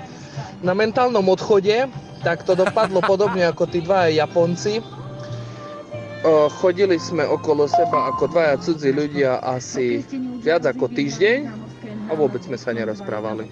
na 0.62 0.78
mentálnom 0.78 1.26
odchode, 1.26 1.90
tak 2.22 2.46
to 2.46 2.54
dopadlo 2.54 3.02
podobne 3.10 3.50
ako 3.50 3.66
tí 3.66 3.82
dva 3.82 4.06
Japonci. 4.14 4.78
Chodili 6.62 7.02
sme 7.02 7.26
okolo 7.26 7.66
seba 7.66 8.10
ako 8.14 8.30
dvaja 8.30 8.58
cudzí 8.62 8.90
ľudia 8.94 9.42
asi 9.42 10.02
viac 10.42 10.66
ako 10.66 10.90
týždeň 10.90 11.38
a 12.10 12.12
vôbec 12.14 12.42
sme 12.42 12.58
sa 12.58 12.74
nerozprávali. 12.74 13.46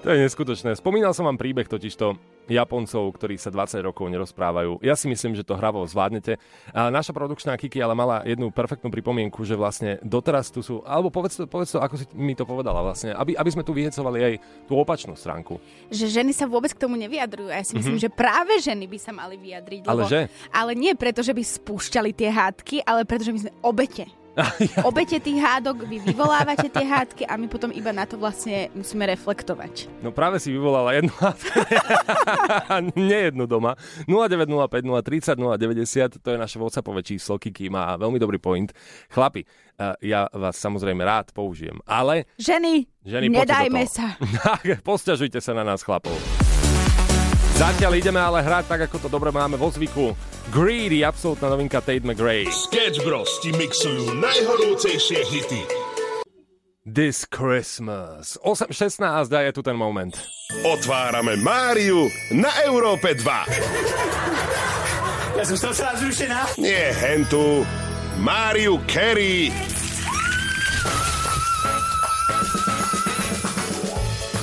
To 0.00 0.08
je 0.08 0.16
neskutočné. 0.16 0.72
Spomínal 0.80 1.12
som 1.12 1.28
vám 1.28 1.36
príbeh 1.36 1.68
totižto 1.68 2.16
Japoncov, 2.48 3.12
ktorí 3.20 3.36
sa 3.36 3.52
20 3.52 3.84
rokov 3.84 4.08
nerozprávajú. 4.08 4.80
Ja 4.80 4.96
si 4.96 5.06
myslím, 5.06 5.36
že 5.36 5.44
to 5.44 5.60
hravo 5.60 5.84
zvládnete. 5.84 6.40
A 6.72 6.88
naša 6.88 7.12
produkčná 7.12 7.52
Kiki 7.60 7.84
ale 7.84 7.92
mala 7.92 8.24
jednu 8.24 8.48
perfektnú 8.48 8.88
pripomienku, 8.88 9.44
že 9.44 9.60
vlastne 9.60 10.00
doteraz 10.00 10.48
tu 10.48 10.64
sú, 10.64 10.80
alebo 10.88 11.12
povedz 11.12 11.36
to, 11.36 11.44
povedz 11.44 11.76
to 11.76 11.84
ako 11.84 12.00
si 12.00 12.08
mi 12.16 12.32
to 12.32 12.48
povedala 12.48 12.80
vlastne, 12.80 13.12
aby, 13.12 13.36
aby 13.36 13.50
sme 13.52 13.60
tu 13.60 13.76
vyhecovali 13.76 14.18
aj 14.24 14.34
tú 14.64 14.80
opačnú 14.80 15.12
stránku. 15.14 15.60
Že 15.92 16.24
ženy 16.24 16.32
sa 16.32 16.48
vôbec 16.48 16.72
k 16.72 16.80
tomu 16.80 16.96
nevyjadrujú. 16.96 17.52
A 17.52 17.60
ja 17.60 17.64
si 17.68 17.76
myslím, 17.76 18.00
Mhm. 18.00 18.02
že 18.02 18.08
práve 18.08 18.56
ženy 18.56 18.88
by 18.88 18.98
sa 18.98 19.12
mali 19.12 19.36
vyjadriť. 19.36 19.84
Ale 19.84 20.00
lebo, 20.00 20.08
že? 20.08 20.20
Ale 20.48 20.72
nie 20.72 20.96
preto, 20.96 21.20
že 21.20 21.36
by 21.36 21.44
spúšťali 21.44 22.10
tie 22.16 22.32
hádky, 22.32 22.88
ale 22.88 23.04
preto, 23.04 23.28
že 23.28 23.36
my 23.36 23.40
sme 23.46 23.52
obete. 23.60 24.08
Obete 24.88 25.18
tých 25.18 25.38
hádok, 25.42 25.84
vy 25.86 25.98
vyvolávate 26.02 26.70
tie 26.70 26.86
hádky 26.86 27.22
a 27.26 27.34
my 27.34 27.50
potom 27.50 27.74
iba 27.74 27.90
na 27.90 28.06
to 28.06 28.16
vlastne 28.16 28.70
musíme 28.72 29.04
reflektovať. 29.10 29.90
No 30.00 30.14
práve 30.14 30.38
si 30.38 30.54
vyvolala 30.54 30.94
jednu 30.94 31.12
nie 33.10 33.30
jednu 33.30 33.44
doma. 33.50 33.74
0905 34.06 34.86
030 34.86 35.34
090, 35.34 36.22
to 36.22 36.28
je 36.30 36.38
naše 36.38 36.56
WhatsAppové 36.62 37.02
číslo, 37.02 37.36
Kiki 37.36 37.68
má 37.68 37.98
veľmi 37.98 38.18
dobrý 38.22 38.38
point. 38.38 38.70
Chlapi, 39.10 39.42
eh, 39.44 39.94
ja 40.06 40.30
vás 40.30 40.56
samozrejme 40.56 41.02
rád 41.02 41.34
použijem, 41.34 41.78
ale 41.84 42.30
Ženy, 42.38 42.86
Ženy, 43.02 43.26
nedajme 43.28 43.82
sa. 43.90 44.14
Posťažujte 44.88 45.42
sa 45.42 45.52
na 45.52 45.66
nás, 45.66 45.82
chlapov. 45.82 46.39
Zatiaľ 47.60 47.92
ideme 48.00 48.16
ale 48.16 48.40
hrať 48.40 48.72
tak, 48.72 48.80
ako 48.88 48.96
to 49.04 49.08
dobre 49.12 49.28
máme 49.28 49.60
vo 49.60 49.68
zvyku. 49.68 50.16
Greedy, 50.48 51.04
absolútna 51.04 51.52
novinka 51.52 51.84
Tate 51.84 52.00
McRae. 52.08 52.48
Sketch 52.48 53.04
Bros 53.04 53.28
ti 53.44 53.52
mixujú 53.52 54.16
najhorúcejšie 54.16 55.20
hity. 55.28 55.68
This 56.88 57.28
Christmas. 57.28 58.40
8.16 58.40 59.04
a 59.04 59.44
je 59.44 59.52
tu 59.52 59.60
ten 59.60 59.76
moment. 59.76 60.08
Otvárame 60.64 61.36
Máriu 61.36 62.08
na 62.32 62.48
Európe 62.64 63.12
2. 63.12 63.28
Ja 65.36 65.44
som 65.44 65.60
z 65.60 65.60
toho 65.60 65.76
celá 65.76 66.00
zrušená. 66.00 66.56
Nie 66.56 66.96
hentu. 66.96 67.68
Máriu 68.24 68.80
Carey. 68.88 69.52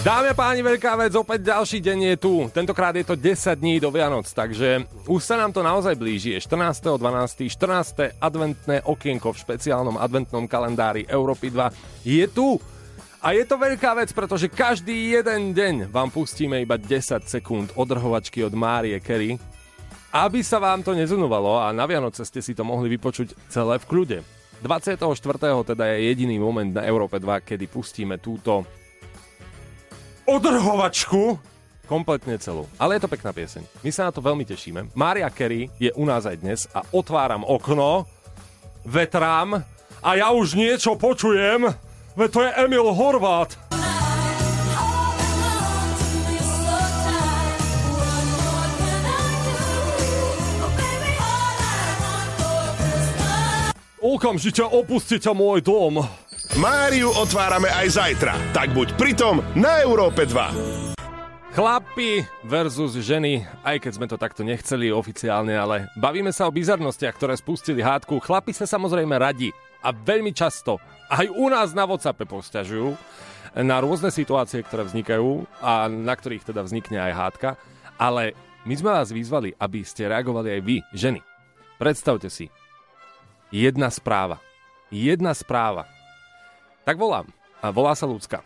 Dámy 0.08 0.32
a 0.32 0.40
páni, 0.40 0.64
veľká 0.64 0.96
vec, 0.96 1.12
opäť 1.20 1.52
ďalší 1.52 1.84
deň 1.84 2.00
je 2.00 2.16
tu. 2.16 2.48
Tentokrát 2.56 2.96
je 2.96 3.04
to 3.04 3.20
10 3.20 3.60
dní 3.60 3.76
do 3.76 3.92
Vianoc, 3.92 4.24
takže 4.32 4.88
už 5.04 5.20
sa 5.20 5.36
nám 5.36 5.52
to 5.52 5.60
naozaj 5.60 6.00
blíži. 6.00 6.32
Je 6.32 6.48
14.12. 6.48 7.52
14. 7.52 8.16
adventné 8.16 8.88
okienko 8.88 9.36
v 9.36 9.42
špeciálnom 9.44 10.00
adventnom 10.00 10.48
kalendári 10.48 11.04
Európy 11.12 11.52
2 11.52 12.08
je 12.08 12.24
tu. 12.32 12.56
A 13.20 13.36
je 13.36 13.44
to 13.44 13.60
veľká 13.60 14.00
vec, 14.00 14.16
pretože 14.16 14.48
každý 14.48 15.12
jeden 15.12 15.52
deň 15.52 15.92
vám 15.92 16.08
pustíme 16.08 16.56
iba 16.64 16.80
10 16.80 17.28
sekúnd 17.28 17.76
odrhovačky 17.76 18.48
od 18.48 18.56
Márie 18.56 19.04
Kerry, 19.04 19.36
aby 20.16 20.40
sa 20.40 20.64
vám 20.64 20.88
to 20.88 20.96
nezunovalo 20.96 21.60
a 21.60 21.76
na 21.76 21.84
Vianoce 21.84 22.24
ste 22.24 22.40
si 22.40 22.56
to 22.56 22.64
mohli 22.64 22.88
vypočuť 22.96 23.52
celé 23.52 23.76
v 23.76 23.84
kľude. 23.92 24.18
24. 24.64 25.04
teda 25.68 25.84
je 25.92 26.16
jediný 26.16 26.40
moment 26.40 26.80
na 26.80 26.88
Európe 26.88 27.20
2, 27.20 27.44
kedy 27.44 27.68
pustíme 27.68 28.24
túto 28.24 28.87
odrhovačku 30.28 31.40
kompletne 31.88 32.36
celú. 32.38 32.68
Ale 32.76 33.00
je 33.00 33.08
to 33.08 33.10
pekná 33.10 33.32
pieseň. 33.32 33.64
My 33.80 33.90
sa 33.96 34.12
na 34.12 34.12
to 34.12 34.20
veľmi 34.20 34.44
tešíme. 34.44 34.92
Mária 34.92 35.32
Kerry 35.32 35.72
je 35.80 35.90
u 35.96 36.04
nás 36.04 36.28
aj 36.28 36.38
dnes 36.44 36.68
a 36.76 36.84
otváram 36.92 37.48
okno, 37.48 38.04
vetrám 38.84 39.64
a 40.04 40.10
ja 40.20 40.36
už 40.36 40.60
niečo 40.60 41.00
počujem, 41.00 41.72
veď 42.20 42.30
to 42.30 42.40
je 42.44 42.52
Emil 42.60 42.92
Horvát. 42.92 43.56
Okamžite 53.98 54.64
opustite 54.64 55.28
môj 55.36 55.60
dom. 55.60 56.00
Máriu 56.56 57.12
otvárame 57.12 57.68
aj 57.68 58.00
zajtra, 58.00 58.40
tak 58.56 58.72
buď 58.72 58.96
pritom 58.96 59.44
na 59.60 59.84
Európe 59.84 60.24
2. 60.24 60.96
Chlapi 61.52 62.24
versus 62.48 62.96
ženy, 62.96 63.44
aj 63.68 63.84
keď 63.84 63.92
sme 63.92 64.08
to 64.08 64.16
takto 64.16 64.48
nechceli 64.48 64.88
oficiálne, 64.88 65.52
ale 65.52 65.92
bavíme 66.00 66.32
sa 66.32 66.48
o 66.48 66.56
bizarnostiach, 66.56 67.20
ktoré 67.20 67.36
spustili 67.36 67.84
hádku. 67.84 68.24
Chlapi 68.24 68.56
sa 68.56 68.64
samozrejme 68.64 69.20
radi 69.20 69.52
a 69.84 69.92
veľmi 69.92 70.32
často 70.32 70.80
aj 71.12 71.28
u 71.36 71.52
nás 71.52 71.76
na 71.76 71.84
WhatsAppe 71.84 72.24
posťažujú 72.24 72.96
na 73.68 73.84
rôzne 73.84 74.08
situácie, 74.08 74.64
ktoré 74.64 74.88
vznikajú 74.88 75.44
a 75.60 75.92
na 75.92 76.16
ktorých 76.16 76.48
teda 76.48 76.64
vznikne 76.64 77.04
aj 77.12 77.14
hádka. 77.16 77.50
Ale 78.00 78.38
my 78.64 78.74
sme 78.78 78.96
vás 78.96 79.12
vyzvali, 79.12 79.52
aby 79.60 79.84
ste 79.84 80.08
reagovali 80.08 80.56
aj 80.56 80.62
vy, 80.64 80.78
ženy. 80.96 81.20
Predstavte 81.76 82.32
si, 82.32 82.48
jedna 83.52 83.92
správa. 83.92 84.40
Jedna 84.88 85.36
správa. 85.36 85.97
Tak 86.88 86.96
volám. 86.96 87.28
A 87.60 87.68
volá 87.68 87.92
sa 88.00 88.08
Ľudská. 88.08 88.40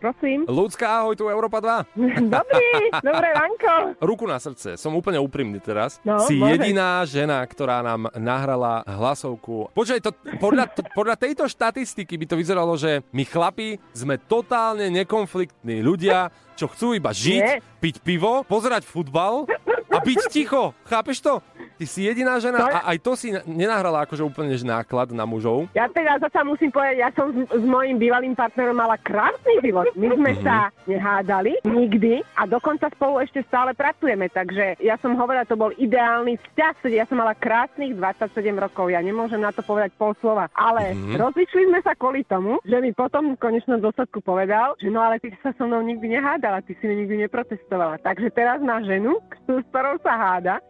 prosím. 0.00 0.48
Ľudská, 0.48 1.04
ahoj, 1.04 1.14
tu 1.14 1.30
Európa 1.30 1.60
2. 1.62 1.94
Dobrý, 2.34 2.66
dobré 2.98 3.28
ránko. 3.30 3.94
Ruku 4.02 4.24
na 4.26 4.40
srdce, 4.42 4.74
som 4.74 4.90
úplne 4.96 5.20
úprimný 5.22 5.60
teraz. 5.62 6.00
No, 6.02 6.18
si 6.26 6.34
môžeš. 6.40 6.50
jediná 6.56 7.04
žena, 7.06 7.38
ktorá 7.46 7.84
nám 7.84 8.08
nahrala 8.18 8.82
hlasovku. 8.88 9.70
Počkaj, 9.70 10.00
to, 10.02 10.10
podľa, 10.40 10.64
to, 10.72 10.80
podľa 10.96 11.14
tejto 11.20 11.44
štatistiky 11.46 12.16
by 12.18 12.26
to 12.26 12.34
vyzeralo, 12.34 12.72
že 12.74 13.04
my 13.12 13.22
chlapi 13.22 13.76
sme 13.92 14.16
totálne 14.16 14.88
nekonfliktní 14.90 15.84
ľudia, 15.84 16.32
čo 16.56 16.66
chcú 16.72 16.96
iba 16.96 17.12
žiť, 17.12 17.44
Nie. 17.44 17.60
piť 17.78 18.00
pivo, 18.02 18.42
pozerať 18.48 18.88
futbal 18.88 19.44
a 19.92 19.98
byť 20.00 20.18
ticho. 20.32 20.72
Chápeš 20.88 21.20
to? 21.20 21.44
Ty 21.80 21.88
si 21.88 22.04
jediná 22.04 22.36
žena 22.36 22.60
a 22.60 22.92
aj 22.92 22.98
to 23.00 23.16
si 23.16 23.32
na- 23.32 23.40
nenahrala 23.42 24.04
akože 24.04 24.20
úplne 24.20 24.52
náklad 24.60 25.08
na 25.10 25.24
mužov. 25.24 25.64
Ja 25.72 25.88
teda 25.88 26.20
zasa 26.20 26.44
musím 26.44 26.68
povedať, 26.68 27.00
ja 27.00 27.08
som 27.10 27.32
s, 27.32 27.48
s 27.48 27.64
mojím 27.64 27.96
bývalým 27.96 28.36
partnerom 28.36 28.76
mala 28.76 29.00
krásny 29.00 29.64
život. 29.64 29.88
My 29.96 30.12
sme 30.12 30.30
Mhm. 30.30 30.42
sa 30.44 30.56
nehádali 30.84 31.56
nikdy 31.64 32.20
a 32.36 32.44
dokonca 32.44 32.84
spolu 32.90 33.24
ešte 33.24 33.40
stále 33.48 33.72
pracujeme, 33.72 34.28
takže 34.28 34.76
ja 34.76 35.00
som 35.00 35.16
hovorila, 35.16 35.42
to 35.42 35.56
bol 35.56 35.72
ideálny 35.72 36.36
vzťah. 36.38 36.74
Ja 36.92 37.08
som 37.08 37.16
mala 37.16 37.32
krásnych 37.32 37.96
27 37.96 38.28
rokov, 38.54 38.92
ja 38.92 39.00
nemôžem 39.00 39.40
na 39.40 39.48
to 39.48 39.64
povedať 39.64 39.96
pol 39.96 40.12
slova. 40.20 40.52
Ale 40.52 40.92
Mhm. 40.92 41.16
rozlišili 41.16 41.64
sme 41.66 41.80
sa 41.80 41.96
kvôli 41.96 42.22
tomu, 42.22 42.60
že 42.62 42.76
mi 42.76 42.92
potom 42.92 43.32
v 43.32 43.40
konečnom 43.40 43.80
dôsledku 43.80 44.20
povedal, 44.20 44.76
že 44.76 44.92
no 44.92 45.00
ale 45.00 45.16
ty 45.16 45.32
sa 45.40 45.56
so 45.56 45.64
mnou 45.64 45.80
nikdy 45.80 46.12
nehádala, 46.12 46.60
ty 46.60 46.76
si 46.76 46.84
mi 46.84 47.00
nikdy 47.00 47.24
neprotestovala. 47.24 47.96
Takže 47.98 48.28
teraz 48.28 48.60
má 48.60 48.84
ženu, 48.84 49.16
s 49.40 49.64
ktorou 49.64 49.96
sa 49.98 50.12
háda 50.12 50.60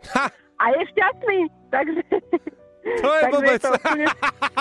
a 0.60 0.64
je 0.76 0.82
šťastný. 0.92 1.38
Takže... 1.72 2.02
To 2.80 3.10
je 3.10 3.22
takže 3.22 3.36
blbec. 3.38 3.60
to 3.60 3.70
úplne, 3.70 4.06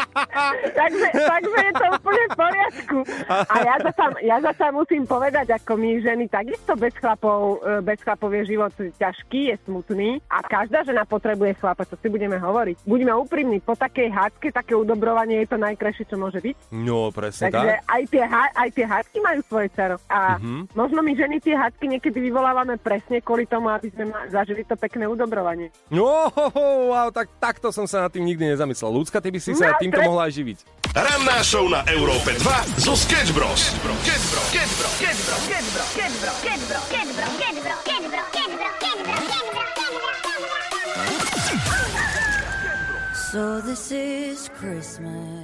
takže, 0.80 1.08
takže 1.14 1.58
je 1.62 1.74
to 1.74 1.86
úplne 1.94 2.24
v 2.26 2.36
poriadku. 2.36 2.98
A 3.28 3.56
ja 3.62 3.76
zasa, 3.80 4.06
ja 4.22 4.38
zasa 4.40 4.66
musím 4.70 5.04
povedať, 5.06 5.48
ako 5.54 5.72
my 5.74 6.00
ženy, 6.00 6.26
takisto 6.28 6.76
bez 6.76 6.92
chlapov, 6.94 7.40
e, 7.62 7.80
bez 7.80 8.00
chlapov 8.00 8.30
je 8.34 8.44
život 8.50 8.72
ťažký, 8.76 9.42
je 9.46 9.56
smutný 9.64 10.10
a 10.28 10.42
každá 10.42 10.84
žena 10.84 11.04
potrebuje 11.04 11.56
chlapa, 11.56 11.84
to 11.84 11.96
si 11.96 12.08
budeme 12.08 12.36
hovoriť. 12.36 12.84
Buďme 12.84 13.16
úprimní, 13.18 13.60
po 13.60 13.74
takej 13.74 14.10
hádke, 14.10 14.52
také 14.52 14.76
udobrovanie 14.76 15.40
je 15.40 15.50
to 15.50 15.58
najkrajšie, 15.58 16.04
čo 16.04 16.16
môže 16.16 16.40
byť. 16.40 16.56
No, 16.74 17.10
presne 17.10 17.48
Takže 17.48 17.72
tak. 17.74 17.88
aj 17.88 18.02
tie, 18.06 18.24
aj 18.54 18.70
tie 18.74 18.86
hádky 18.86 19.18
majú 19.20 19.40
svoje 19.46 19.68
cero. 19.72 19.96
A 20.08 20.36
Mhm. 20.36 20.76
možno 20.76 21.00
my 21.00 21.12
ženy 21.14 21.40
tie 21.40 21.56
hádky 21.56 21.88
niekedy 21.90 22.20
vyvolávame 22.20 22.76
presne 22.76 23.20
kvôli 23.20 23.46
tomu, 23.46 23.70
aby 23.70 23.88
sme 23.90 24.12
zažili 24.28 24.64
to 24.64 24.76
pekné 24.76 25.06
udobrovanie. 25.06 25.72
No, 25.90 26.28
wow, 26.86 27.08
tak 27.10 27.32
takto 27.40 27.72
som 27.72 27.86
sa 27.86 28.09
nad 28.10 28.18
tým 28.18 28.26
nikdy 28.26 28.58
nezamyslel. 28.58 28.90
Ľudská, 28.90 29.22
ty 29.22 29.30
by 29.30 29.38
si 29.38 29.54
sa 29.54 29.70
no, 29.70 29.78
týmto 29.78 30.02
pre... 30.02 30.10
mohla 30.10 30.26
aj 30.26 30.42
živiť. 30.42 30.58
Ranná 30.98 31.38
show 31.46 31.70
na 31.70 31.86
Európe 31.86 32.34
2 32.34 32.82
zo 32.82 32.98
Sketch 32.98 33.30
Bros. 33.38 33.78
So 43.30 43.62
this 43.62 43.94
is 43.94 44.50
Christmas. 44.58 45.39